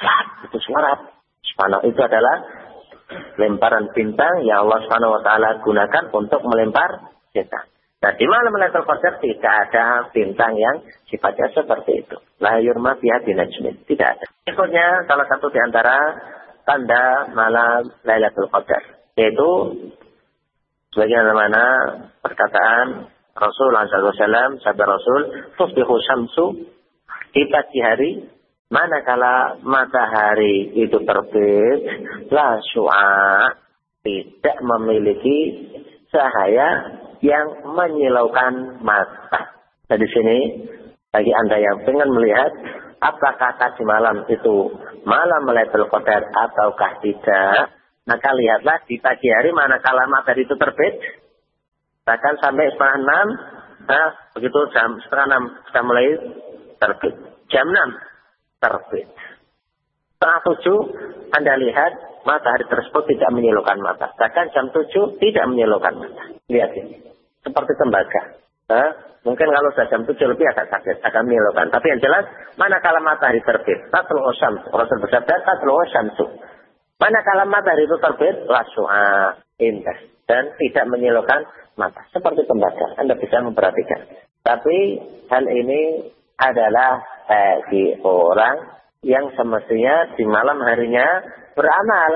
[0.00, 1.12] saat itu suara.
[1.84, 2.36] Itu adalah
[3.38, 7.68] lemparan bintang yang Allah Subhanahu wa taala gunakan untuk melempar setan.
[8.04, 12.16] Nah, di malam Lailatul Qadar tidak ada bintang yang sifatnya seperti itu.
[12.36, 13.80] La yurma binajmin.
[13.88, 14.26] Tidak ada.
[14.44, 15.96] Berikutnya, salah satu di antara
[16.68, 19.08] tanda malam Lailatul Qadar.
[19.16, 19.50] Yaitu
[20.92, 21.62] sebagaimana
[22.20, 25.20] perkataan Rasulullah SAW, sabda Rasul,
[25.56, 26.70] Tusbihu syamsu
[27.32, 28.10] di pagi hari,
[28.72, 31.80] manakala matahari itu terbit,
[32.30, 33.52] la syu'a,
[34.04, 35.38] tidak memiliki
[36.12, 39.56] cahaya yang menyilaukan mata.
[39.88, 40.38] Nah di sini,
[41.08, 42.52] bagi Anda yang ingin melihat,
[43.00, 44.72] apakah tadi malam itu
[45.04, 51.24] malam Lailatul Qadar ataukah tidak, maka lihatlah di pagi hari manakala matahari itu terbit,
[52.04, 53.26] Bahkan sampai setengah enam,
[53.88, 56.06] nah, begitu jam setengah enam sudah mulai
[56.76, 57.14] terbit.
[57.48, 57.96] Jam enam
[58.64, 59.06] terbit.
[60.16, 60.78] Setengah tujuh,
[61.36, 61.92] Anda lihat
[62.24, 64.16] matahari tersebut tidak menyilaukan mata.
[64.16, 66.24] Bahkan jam tujuh tidak menyilaukan mata.
[66.48, 66.96] Lihat ini.
[67.44, 68.40] Seperti tembaga.
[68.64, 68.88] Nah,
[69.28, 71.68] mungkin kalau sudah jam tujuh lebih agak sakit, agak menyilaukan.
[71.68, 72.24] Tapi yang jelas,
[72.56, 76.24] manakala matahari terbit, tatlu osam, Rasul bersabda, tatlu osyamsu.
[76.96, 79.98] Manakala matahari itu terbit, lasu'a indah.
[80.24, 81.44] Dan tidak menyilaukan
[81.76, 82.00] mata.
[82.16, 84.24] Seperti tembaga, Anda bisa memperhatikan.
[84.40, 84.76] Tapi
[85.28, 85.80] hal ini
[86.38, 88.56] adalah bagi orang
[89.04, 91.06] yang semestinya di malam harinya
[91.52, 92.12] beramal.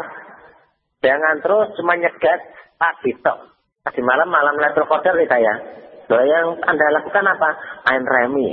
[0.98, 2.40] Jangan terus cuma nyegat
[2.76, 3.54] pagi tok.
[3.88, 5.54] Di malam malam letter Qadar saya.
[6.08, 7.50] Bahwa yang Anda lakukan apa?
[7.88, 8.48] Main remi.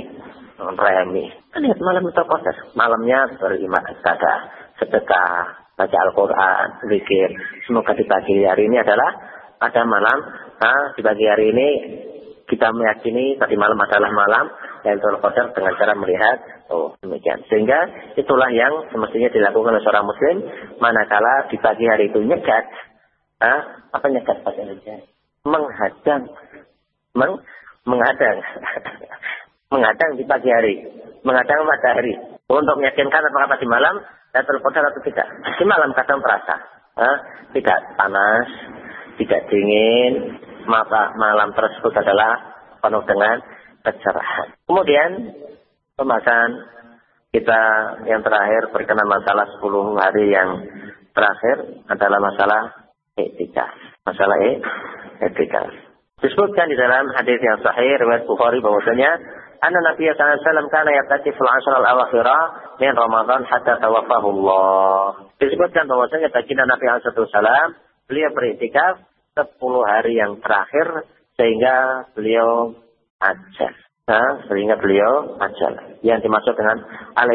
[0.60, 1.24] Remi.
[1.56, 2.56] Lihat malam letter Qadar.
[2.78, 4.38] Malamnya beribadah,
[4.78, 5.34] sedekah,
[5.74, 6.66] baca Al-Quran.
[7.66, 9.10] Semoga di pagi hari ini adalah
[9.56, 11.68] pada malam Nah, di pagi hari ini
[12.46, 14.46] kita meyakini tadi malam adalah malam
[14.86, 16.38] Lailatul Qadar dengan cara melihat
[16.70, 17.42] oh demikian.
[17.50, 17.78] Sehingga
[18.14, 20.36] itulah yang semestinya dilakukan oleh seorang muslim
[20.78, 22.64] manakala di pagi hari itu nyegat.
[23.42, 25.02] Ah, apa nyegat pada Indonesia?
[25.42, 26.22] Menghadang.
[27.18, 27.32] Meng,
[27.82, 28.38] menghadang.
[29.74, 30.74] menghadang di pagi hari.
[31.26, 32.14] Menghadang matahari.
[32.46, 35.26] Untuk meyakinkan apakah tadi malam Lailatul Qadar atau tidak.
[35.58, 36.62] Di malam kadang terasa.
[36.94, 37.18] Ah,
[37.50, 38.48] tidak panas,
[39.18, 42.32] tidak dingin, maka malam tersebut adalah
[42.82, 43.36] penuh dengan
[43.86, 44.48] kecerahan.
[44.66, 45.10] Kemudian
[45.94, 46.48] pembahasan
[47.30, 47.60] kita
[48.08, 50.50] yang terakhir berkenan masalah 10 hari yang
[51.14, 51.56] terakhir
[51.90, 52.62] adalah masalah
[53.16, 53.66] etika.
[54.04, 54.50] Masalah e
[55.24, 55.62] etika.
[56.16, 59.20] Disebutkan di dalam hadis yang sahih riwayat Bukhari bahwasanya
[59.60, 62.42] anna Nabi sallallahu alaihi wasallam kana yataki fil ashr al awakhirah
[62.80, 65.28] min Ramadan hatta tawaffahu Allah.
[65.36, 67.68] Disebutkan bahwasanya baginda Nabi sallallahu alaihi wasallam
[68.08, 68.94] beliau beritikaf
[69.36, 71.04] 10 hari yang terakhir
[71.36, 72.72] sehingga beliau
[73.20, 73.74] ajal.
[74.08, 76.00] Nah, sehingga beliau ajal.
[76.00, 76.78] Yang dimaksud dengan
[77.12, 77.28] al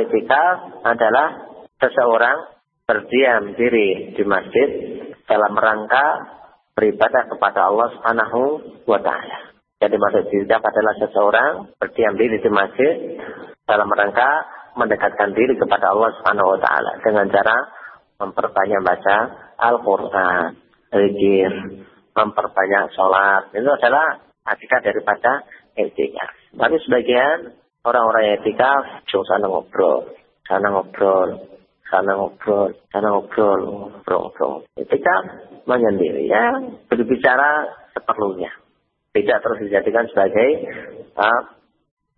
[0.82, 1.28] adalah
[1.78, 2.38] seseorang
[2.90, 4.70] berdiam diri di masjid
[5.30, 6.06] dalam rangka
[6.74, 8.42] beribadah kepada Allah Subhanahu
[8.90, 9.54] wa taala.
[9.78, 13.18] Jadi maksud tidak adalah seseorang berdiam diri di masjid
[13.70, 14.30] dalam rangka
[14.74, 17.58] mendekatkan diri kepada Allah Subhanahu wa taala dengan cara
[18.22, 19.18] memperbanyak baca
[19.58, 20.58] Al-Qur'an,
[20.94, 21.52] zikir,
[22.12, 23.52] memperbanyak sholat.
[23.56, 25.46] Itu adalah hakikat daripada
[25.78, 26.26] etika.
[26.56, 27.56] Tapi sebagian
[27.88, 30.12] orang-orang etika jauh sana ngobrol,
[30.46, 31.30] sana ngobrol,
[31.88, 34.56] sana ngobrol, sana ngobrol, ngobrol, ngobrol.
[34.76, 35.16] Etika
[35.66, 38.52] menyendiri ya, berbicara seperlunya.
[39.12, 40.50] Tidak terus dijadikan sebagai
[41.20, 41.42] uh,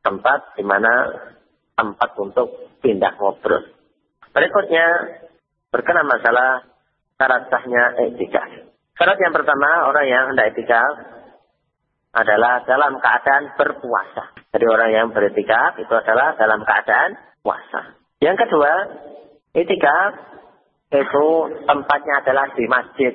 [0.06, 1.10] tempat di mana
[1.74, 3.66] tempat untuk pindah ngobrol.
[4.34, 4.86] Berikutnya
[5.74, 6.70] berkenan masalah
[7.18, 7.50] syarat
[7.98, 8.73] etika.
[9.04, 10.96] Syarat yang pertama, orang yang hendak etikaf
[12.16, 14.32] adalah dalam keadaan berpuasa.
[14.56, 18.00] Jadi orang yang beretikaf itu adalah dalam keadaan puasa.
[18.24, 18.72] Yang kedua,
[19.60, 20.12] etikaf
[20.96, 21.26] itu
[21.68, 23.12] tempatnya adalah di masjid.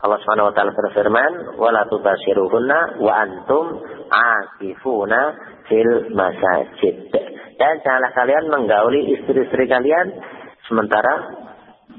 [0.00, 5.20] Allah Subhanahu wa taala berfirman, "Wala tubashiruhunna wa antum akifuna
[5.68, 7.12] fil masajid."
[7.60, 10.08] Dan janganlah kalian menggauli istri-istri kalian
[10.64, 11.47] sementara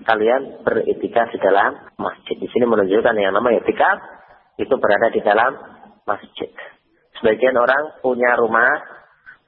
[0.03, 2.35] kalian beritikaf di dalam masjid.
[2.39, 3.97] Di sini menunjukkan yang namanya itikaf
[4.59, 5.51] itu berada di dalam
[6.03, 6.51] masjid.
[7.19, 8.79] Sebagian orang punya rumah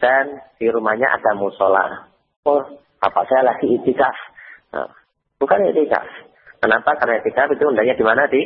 [0.01, 2.09] dan di rumahnya ada musola.
[2.47, 2.63] Oh,
[2.99, 4.17] apa saya lagi itikaf?
[4.75, 4.89] Nah,
[5.37, 6.07] bukan itikaf.
[6.61, 6.97] Kenapa?
[6.97, 8.29] Karena itikaf itu undangnya di mana?
[8.29, 8.41] Di,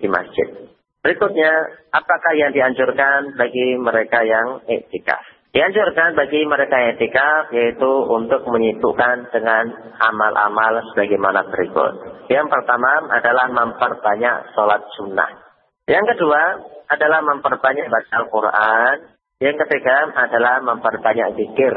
[0.00, 0.70] di masjid.
[1.00, 1.50] Berikutnya,
[1.96, 5.39] apakah yang dianjurkan bagi mereka yang itikaf?
[5.50, 9.66] Dianjurkan bagi mereka yang etikaf yaitu untuk menyibukkan dengan
[9.98, 12.22] amal-amal sebagaimana berikut.
[12.30, 15.42] Yang pertama adalah memperbanyak sholat sunnah.
[15.90, 16.42] Yang kedua
[16.86, 18.94] adalah memperbanyak baca Al-Quran.
[19.42, 21.74] Yang ketiga adalah memperbanyak zikir.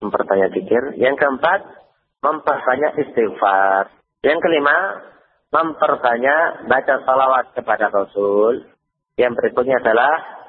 [0.00, 0.82] Memperbanyak zikir.
[0.96, 1.60] Yang keempat,
[2.24, 3.92] memperbanyak istighfar.
[4.24, 4.76] Yang kelima,
[5.52, 8.64] memperbanyak baca salawat kepada Rasul.
[9.20, 10.39] Yang berikutnya adalah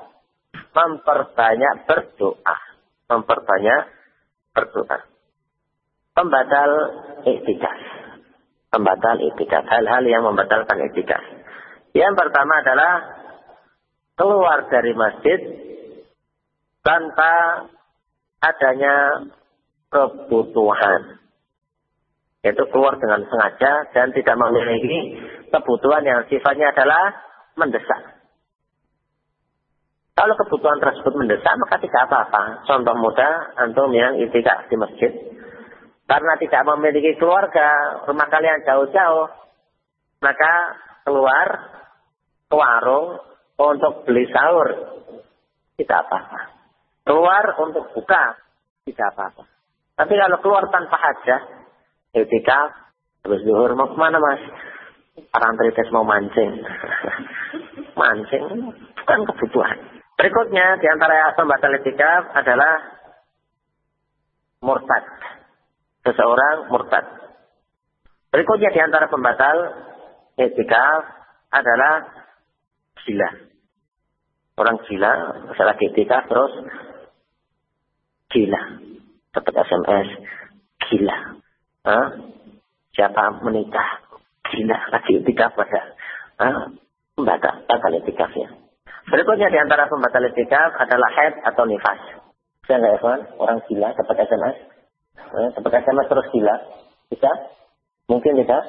[0.54, 2.58] memperbanyak berdoa.
[3.12, 3.82] Memperbanyak
[4.56, 5.00] berdoa.
[6.12, 6.72] Pembatal
[7.28, 7.80] iktikaf.
[8.72, 9.64] pembatal itikaf.
[9.68, 11.24] Hal-hal yang membatalkan itikaf.
[11.92, 12.94] Yang pertama adalah
[14.16, 15.40] keluar dari masjid
[16.80, 17.68] tanpa
[18.40, 19.28] adanya
[19.92, 21.20] kebutuhan.
[22.42, 25.20] Yaitu keluar dengan sengaja dan tidak memiliki
[25.52, 27.12] kebutuhan yang sifatnya adalah
[27.60, 28.21] mendesak.
[30.22, 32.62] Kalau kebutuhan tersebut mendesak, maka tidak apa-apa.
[32.70, 35.10] Contoh mudah, antum yang itikaf di masjid.
[36.06, 39.34] Karena tidak memiliki keluarga, rumah kalian jauh-jauh,
[40.22, 40.54] maka
[41.10, 41.48] keluar
[42.46, 43.18] ke warung
[43.58, 44.70] untuk beli sahur.
[45.82, 46.54] Tidak apa-apa.
[47.02, 48.38] Keluar untuk buka.
[48.86, 49.50] Tidak apa-apa.
[49.98, 51.42] Tapi kalau keluar tanpa hajat,
[52.14, 52.70] itikaf,
[53.26, 54.42] terus zuhur, mau ke mana mas?
[55.34, 56.62] Parantritis mau mancing.
[58.02, 58.46] mancing
[59.02, 60.01] bukan kebutuhan.
[60.22, 62.94] Berikutnya di antara pembatal itikaf adalah
[64.62, 65.02] murtad.
[66.06, 67.10] Seseorang murtad.
[68.30, 69.58] Berikutnya di antara pembatal
[70.38, 71.02] itikaf
[71.50, 72.06] adalah
[73.02, 73.30] gila.
[74.62, 75.14] Orang gila,
[75.50, 76.54] masalah itikaf terus
[78.30, 78.62] gila.
[79.34, 80.10] Dapat SMS,
[80.86, 81.18] gila.
[81.82, 82.08] Hah?
[82.94, 84.06] Siapa menikah?
[84.54, 85.98] Gila, lagi itikaf pada.
[86.38, 86.78] Hah?
[87.18, 88.61] Batal, batal itikafnya.
[89.32, 92.20] Berikutnya di antara pembatal itikaf adalah head atau nifas.
[92.68, 93.20] Bisa nggak Evan?
[93.40, 94.60] Orang gila dapat SMS.
[95.16, 96.56] Eh, dapat SMS terus gila.
[97.08, 97.32] Bisa?
[98.12, 98.60] Mungkin tidak.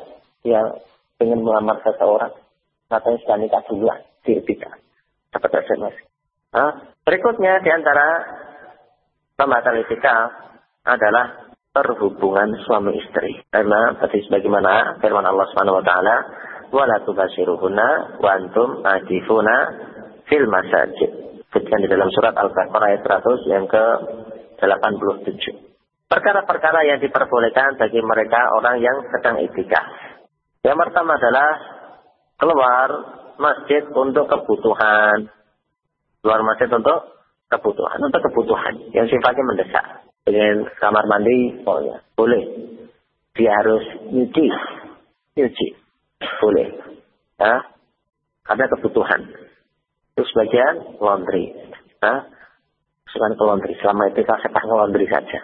[0.46, 0.86] Yang
[1.18, 2.30] ingin melamar seseorang.
[2.86, 4.06] Katanya sudah nikah duluan.
[4.22, 4.78] Di itikaf.
[5.34, 5.98] Dapat SMS.
[6.54, 8.22] Nah, berikutnya di antara
[9.34, 10.30] pembatal itikaf
[10.86, 13.34] adalah perhubungan suami istri.
[13.50, 16.16] Karena tadi sebagaimana firman Allah Subhanahu wa taala,
[16.70, 18.86] "Wala tubashiruhunna wa antum
[20.32, 21.44] fil masajid.
[21.52, 25.44] Sebutkan di dalam surat Al-Baqarah ayat 100 yang ke-87.
[26.08, 29.84] Perkara-perkara yang diperbolehkan bagi mereka orang yang sedang itikaf.
[30.64, 31.48] Yang pertama adalah
[32.40, 32.88] keluar
[33.36, 35.28] masjid untuk kebutuhan.
[36.24, 37.20] Keluar masjid untuk
[37.52, 38.00] kebutuhan.
[38.00, 39.84] Untuk kebutuhan yang sifatnya mendesak.
[40.24, 42.40] Dengan kamar mandi, oh ya, boleh.
[43.36, 44.48] Dia harus nyuci.
[45.36, 45.68] Nyuci.
[46.40, 46.68] Boleh.
[47.36, 47.68] Ya,
[48.48, 49.20] karena kebutuhan.
[50.12, 51.56] Terus bagian laundry.
[52.02, 52.28] Nah,
[53.12, 53.74] Sukan ke laundry.
[53.76, 55.40] Selama etika saya tak laundry saja.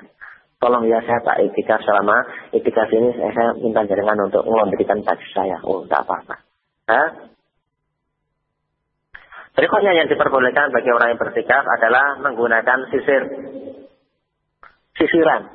[0.59, 2.17] Tolong ya saya tak etika selama
[2.51, 5.61] etika ini saya, saya minta jaringan untuk ngelondrikan baju saya.
[5.63, 6.37] Oh, tak apa-apa.
[6.89, 7.09] Nah,
[9.59, 13.23] Berikutnya yang diperbolehkan bagi orang yang bertikaf adalah menggunakan sisir.
[14.95, 15.51] Sisiran.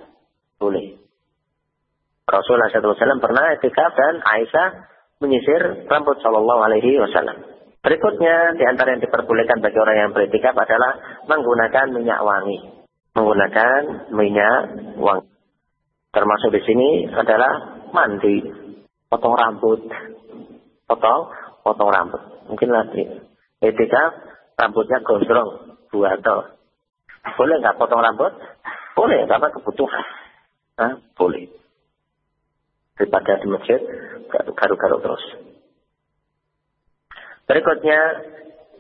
[0.60, 1.00] Boleh.
[2.28, 4.68] Rasulullah SAW pernah etikaf dan Aisyah
[5.24, 7.48] menyisir rambut Shallallahu Alaihi Wasallam.
[7.84, 12.58] Berikutnya, di antara yang diperbolehkan bagi orang yang beriktikaf adalah menggunakan minyak wangi.
[13.12, 14.60] Menggunakan minyak
[14.96, 15.28] wangi.
[16.16, 18.40] Termasuk di sini adalah mandi,
[19.12, 19.84] potong rambut,
[20.88, 21.22] potong,
[21.60, 22.22] potong rambut.
[22.48, 23.04] Mungkin lagi
[23.60, 24.16] etika
[24.56, 26.38] rambutnya gondrong, atau
[27.36, 28.32] Boleh nggak potong rambut?
[28.96, 30.06] Boleh, karena kebutuhan.
[30.76, 30.94] Hah?
[31.16, 31.48] Boleh.
[33.00, 33.80] Daripada di masjid,
[34.30, 35.53] garuk-garuk terus.
[37.54, 38.02] Berikutnya,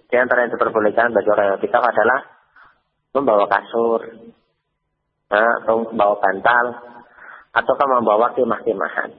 [0.09, 2.25] di antara yang diperbolehkan bagi orang yang tikaf adalah
[3.13, 4.01] membawa kasur,
[5.29, 6.65] nah, atau membawa bantal,
[7.53, 9.13] ataukah membawa kemah-kemahan.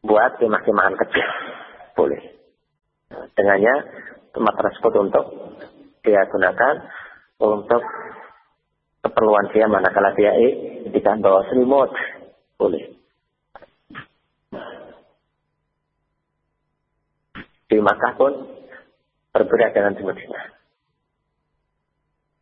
[0.00, 1.28] Buat kemah-kemahan kecil.
[1.92, 2.24] Boleh.
[3.12, 3.74] Nah, dengannya,
[4.32, 5.24] tempat tersebut untuk
[6.00, 6.88] dia gunakan
[7.36, 7.84] untuk
[9.04, 10.32] keperluan dia manakala dia
[10.88, 11.92] ketika bawa selimut.
[12.56, 12.96] Boleh.
[17.72, 18.32] Di Makkah pun
[19.32, 20.44] berbeda dengan di Madinah.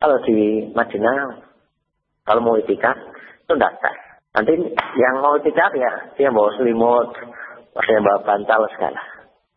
[0.02, 1.38] Kalau di Madinah,
[2.26, 2.98] kalau mau itikaf,
[3.46, 3.94] itu daftar.
[4.34, 4.58] Nanti
[4.98, 7.14] yang mau itikaf ya, dia bawa selimut,
[7.78, 8.98] dia bawa bantal segala.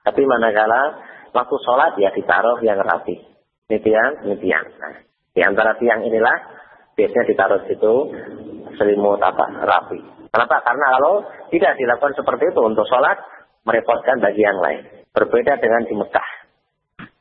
[0.05, 1.01] Tapi manakala
[1.33, 3.17] waktu sholat ya ditaruh yang rapi.
[3.73, 4.69] Ini tiang, ini tiang.
[4.77, 5.01] Nah,
[5.33, 6.37] di antara tiang inilah
[6.93, 7.93] biasanya ditaruh situ
[8.77, 10.29] selimut apa rapi.
[10.29, 10.61] Kenapa?
[10.61, 13.17] Karena kalau tidak dilakukan seperti itu untuk sholat,
[13.65, 15.02] merepotkan bagi yang lain.
[15.13, 16.29] Berbeda dengan di Mekah.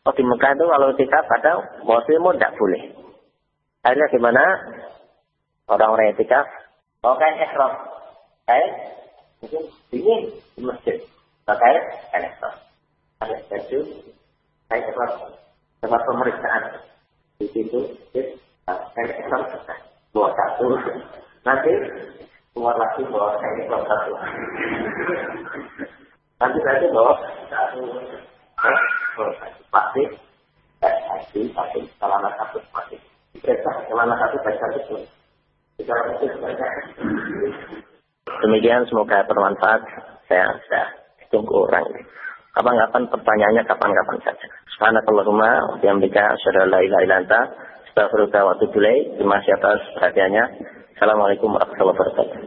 [0.09, 1.53] Oh di Mekah itu kalau etikaf pada
[1.85, 2.83] muslim tidak boleh.
[3.85, 4.45] Akhirnya gimana?
[5.71, 6.47] Orang-orang yang etikaf,
[7.07, 7.73] oh kayak ihram.
[8.49, 8.71] Kayak
[9.39, 9.63] mungkin
[9.95, 10.15] ini
[10.59, 10.99] di masjid.
[11.47, 11.75] Pakai
[12.11, 12.55] kayak ihram.
[13.23, 13.81] Ada baju,
[14.73, 15.13] kayak ihram.
[15.79, 16.63] Tempat pemeriksaan.
[17.39, 17.79] Di situ,
[18.11, 19.43] kayak ihram.
[20.11, 20.67] Bawa satu.
[21.47, 21.73] Nanti
[22.57, 24.13] keluar lagi bawa kayak ihram satu.
[26.43, 27.15] Nanti nanti bawa
[27.47, 27.87] satu
[29.71, 30.03] pasti
[30.83, 32.99] haji pasti celana satu pasti
[33.31, 34.99] diperiksa celana satu baik satu
[38.43, 39.87] Demikian semoga bermanfaat.
[40.27, 40.87] Saya sudah
[41.31, 41.87] tunggu orang.
[42.59, 44.47] Kapan-kapan pertanyaannya kapan-kapan saja.
[44.75, 47.41] Subhanakallahumma wa bihamdika asyhadu an la ilaha illa anta
[47.87, 49.15] astaghfiruka wa atubu ilaik.
[49.15, 50.45] Terima kasih atas perhatiannya.
[50.99, 52.39] Assalamualaikum warahmatullahi wabarakatuh.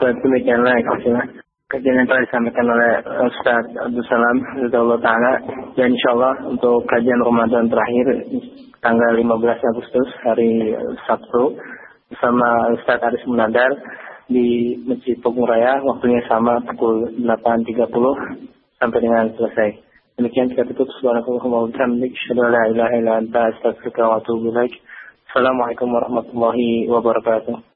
[0.00, 1.43] Baik, demikianlah kajian
[1.82, 2.92] yang telah disampaikan oleh
[3.26, 4.36] Ustaz Abdul Salam
[4.70, 5.32] Allah Ta'ala
[5.74, 8.30] dan insya Allah untuk kajian Ramadan terakhir
[8.78, 10.70] tanggal 15 Agustus hari
[11.08, 11.58] Sabtu
[12.14, 13.74] bersama Ustaz Aris Munadar
[14.30, 17.90] di Masjid Pogong Raya waktunya sama pukul 8.30
[18.78, 19.70] sampai dengan selesai.
[20.14, 20.86] Demikian kita tutup.
[25.34, 27.66] Assalamualaikum warahmatullahi wabarakatuh.